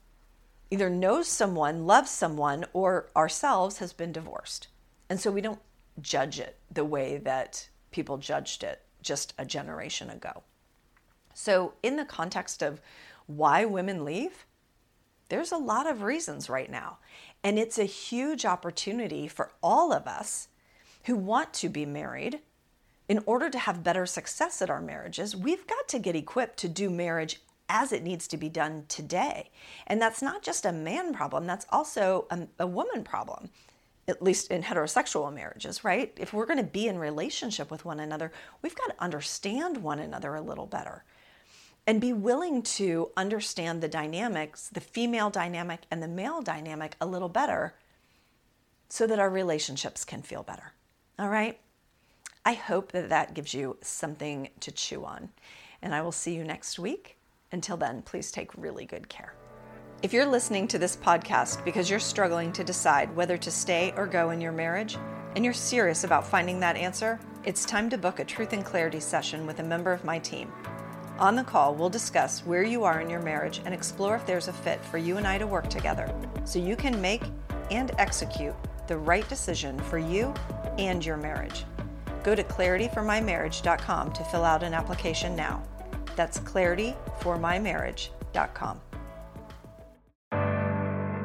either 0.69 0.89
knows 0.89 1.27
someone, 1.27 1.86
loves 1.86 2.12
someone, 2.12 2.65
or 2.73 3.10
ourselves 3.15 3.79
has 3.79 3.93
been 3.93 4.12
divorced. 4.12 4.67
And 5.10 5.19
so 5.19 5.31
we 5.31 5.41
don't 5.41 5.62
judge 6.01 6.39
it 6.39 6.58
the 6.71 6.86
way 6.86 7.17
that 7.17 7.69
people 7.91 8.17
judged 8.17 8.63
it 8.63 8.81
just 9.01 9.34
a 9.38 9.45
generation 9.45 10.10
ago. 10.10 10.43
So, 11.34 11.73
in 11.84 11.95
the 11.97 12.05
context 12.05 12.62
of 12.62 12.81
why 13.27 13.65
women 13.65 14.05
leave, 14.05 14.45
there's 15.29 15.51
a 15.51 15.58
lot 15.58 15.88
of 15.88 16.01
reasons 16.01 16.49
right 16.49 16.69
now. 16.69 16.97
And 17.43 17.60
it's 17.60 17.77
a 17.77 17.84
huge 17.84 18.45
opportunity 18.45 19.27
for 19.27 19.51
all 19.62 19.91
of 19.91 20.08
us 20.08 20.47
who 21.05 21.15
want 21.15 21.53
to 21.53 21.69
be 21.69 21.85
married. 21.85 22.39
In 23.07 23.23
order 23.25 23.49
to 23.49 23.59
have 23.59 23.83
better 23.83 24.05
success 24.05 24.61
at 24.61 24.69
our 24.69 24.81
marriages, 24.81 25.35
we've 25.35 25.67
got 25.67 25.87
to 25.89 25.99
get 25.99 26.15
equipped 26.15 26.57
to 26.57 26.69
do 26.69 26.89
marriage 26.89 27.39
as 27.69 27.91
it 27.91 28.03
needs 28.03 28.27
to 28.27 28.37
be 28.37 28.49
done 28.49 28.85
today. 28.87 29.51
And 29.87 30.01
that's 30.01 30.21
not 30.21 30.43
just 30.43 30.65
a 30.65 30.71
man 30.71 31.13
problem, 31.13 31.45
that's 31.45 31.65
also 31.69 32.25
a, 32.29 32.47
a 32.59 32.67
woman 32.67 33.03
problem, 33.03 33.49
at 34.07 34.21
least 34.21 34.51
in 34.51 34.63
heterosexual 34.63 35.33
marriages, 35.33 35.83
right? 35.83 36.13
If 36.17 36.33
we're 36.33 36.45
going 36.45 36.59
to 36.59 36.63
be 36.63 36.87
in 36.87 36.97
relationship 36.97 37.71
with 37.71 37.85
one 37.85 37.99
another, 37.99 38.31
we've 38.61 38.75
got 38.75 38.87
to 38.87 39.03
understand 39.03 39.77
one 39.77 39.99
another 39.99 40.35
a 40.35 40.41
little 40.41 40.67
better 40.67 41.03
and 41.87 42.01
be 42.01 42.13
willing 42.13 42.63
to 42.63 43.11
understand 43.15 43.81
the 43.81 43.87
dynamics, 43.87 44.69
the 44.69 44.81
female 44.81 45.29
dynamic 45.29 45.81
and 45.91 46.01
the 46.01 46.07
male 46.07 46.41
dynamic 46.41 46.95
a 46.99 47.05
little 47.05 47.29
better 47.29 47.75
so 48.89 49.05
that 49.05 49.19
our 49.19 49.29
relationships 49.29 50.03
can 50.05 50.21
feel 50.21 50.43
better. 50.43 50.74
All 51.17 51.30
right? 51.30 51.58
I 52.45 52.54
hope 52.54 52.91
that 52.91 53.10
that 53.10 53.34
gives 53.34 53.54
you 53.54 53.78
something 53.82 54.49
to 54.60 54.71
chew 54.71 55.06
on. 55.06 55.30
And 55.82 55.95
I 55.95 56.01
will 56.01 56.12
see 56.12 56.36
you 56.36 56.43
next 56.43 56.78
week. 56.78 57.17
Until 57.51 57.78
then, 57.78 58.01
please 58.01 58.32
take 58.32 58.51
really 58.58 58.86
good 58.86 59.08
care. 59.08 59.34
If 60.04 60.12
you're 60.12 60.25
listening 60.25 60.67
to 60.67 60.78
this 60.78 60.97
podcast 60.97 61.63
because 61.63 61.89
you're 61.89 61.99
struggling 61.99 62.51
to 62.51 62.63
decide 62.65 63.15
whether 63.15 63.38
to 63.38 63.49
stay 63.49 63.93
or 63.95 64.08
go 64.08 64.32
in 64.32 64.41
your 64.41 64.51
marriage, 64.51 64.97
and 65.36 65.43
you're 65.43 65.54
serious 65.54 66.04
about 66.04 66.28
finding 66.28 66.60
that 66.60 66.75
answer, 66.75 67.19
it's 67.45 67.65
time 67.65 67.89
to 67.89 67.97
book 67.97 68.19
a 68.19 68.25
Truth 68.25 68.54
and 68.54 68.65
Clarity 68.65 68.99
session 68.99 69.45
with 69.45 69.60
a 69.60 69.63
member 69.63 69.93
of 69.93 70.04
my 70.04 70.19
team. 70.19 70.51
On 71.17 71.36
the 71.36 71.43
call, 71.43 71.73
we'll 71.73 71.89
discuss 71.89 72.45
where 72.45 72.63
you 72.63 72.84
are 72.84 72.99
in 72.99 73.10
your 73.10 73.21
marriage 73.21 73.62
and 73.63 73.73
explore 73.73 74.17
if 74.17 74.25
there's 74.25 74.49
a 74.49 74.54
fit 74.54 74.84
for 74.84 74.97
you 74.97 75.15
and 75.15 75.25
I 75.25 75.38
to 75.38 75.47
work 75.47 75.69
together 75.69 76.13
so 76.43 76.60
you 76.60 76.75
can 76.75 76.99
make 77.01 77.23
and 77.71 77.91
execute 77.97 78.56
the 78.87 78.97
right 78.97 79.27
decision 79.29 79.79
for 79.79 79.97
you 79.97 80.33
and 80.77 81.05
your 81.05 81.17
marriage. 81.17 81.65
Go 82.23 82.35
to 82.35 82.43
clarityformymarriage.com 82.43 84.13
to 84.13 84.23
fill 84.25 84.43
out 84.43 84.61
an 84.63 84.73
application 84.73 85.35
now. 85.35 85.63
That's 86.15 86.39
clarityformymarriage.com. 86.39 88.81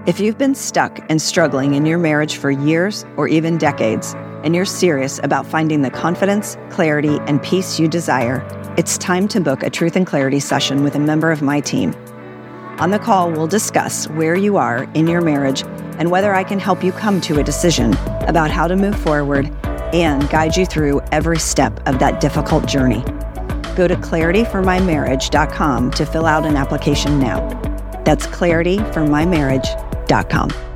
If 0.06 0.18
you've 0.18 0.38
been 0.38 0.54
stuck 0.54 0.98
and 1.10 1.20
struggling 1.20 1.74
in 1.74 1.84
your 1.84 1.98
marriage 1.98 2.36
for 2.36 2.50
years 2.50 3.04
or 3.16 3.28
even 3.28 3.58
decades, 3.58 4.14
and 4.42 4.54
you're 4.54 4.64
serious 4.64 5.20
about 5.22 5.46
finding 5.46 5.82
the 5.82 5.90
confidence, 5.90 6.56
clarity, 6.70 7.18
and 7.26 7.42
peace 7.42 7.78
you 7.78 7.86
desire, 7.86 8.42
it's 8.78 8.96
time 8.96 9.28
to 9.28 9.40
book 9.40 9.62
a 9.62 9.68
Truth 9.68 9.96
and 9.96 10.06
Clarity 10.06 10.40
session 10.40 10.82
with 10.82 10.94
a 10.94 10.98
member 10.98 11.30
of 11.30 11.42
my 11.42 11.60
team. 11.60 11.94
On 12.78 12.90
the 12.90 12.98
call, 12.98 13.30
we'll 13.30 13.46
discuss 13.46 14.08
where 14.08 14.34
you 14.34 14.56
are 14.56 14.84
in 14.94 15.06
your 15.06 15.20
marriage 15.20 15.64
and 16.00 16.10
whether 16.10 16.34
I 16.34 16.42
can 16.42 16.58
help 16.58 16.82
you 16.82 16.90
come 16.90 17.20
to 17.22 17.38
a 17.38 17.44
decision 17.44 17.96
about 18.26 18.50
how 18.50 18.66
to 18.66 18.74
move 18.74 19.00
forward 19.00 19.46
and 19.94 20.28
guide 20.28 20.56
you 20.56 20.66
through 20.66 21.00
every 21.12 21.38
step 21.38 21.86
of 21.86 22.00
that 22.00 22.20
difficult 22.20 22.66
journey 22.66 23.04
go 23.80 23.88
to 23.88 23.96
clarityformymarriage.com 23.96 25.90
to 25.92 26.04
fill 26.04 26.26
out 26.26 26.44
an 26.44 26.56
application 26.56 27.18
now. 27.18 27.48
That's 28.04 28.26
clarityformymarriage.com. 28.26 30.69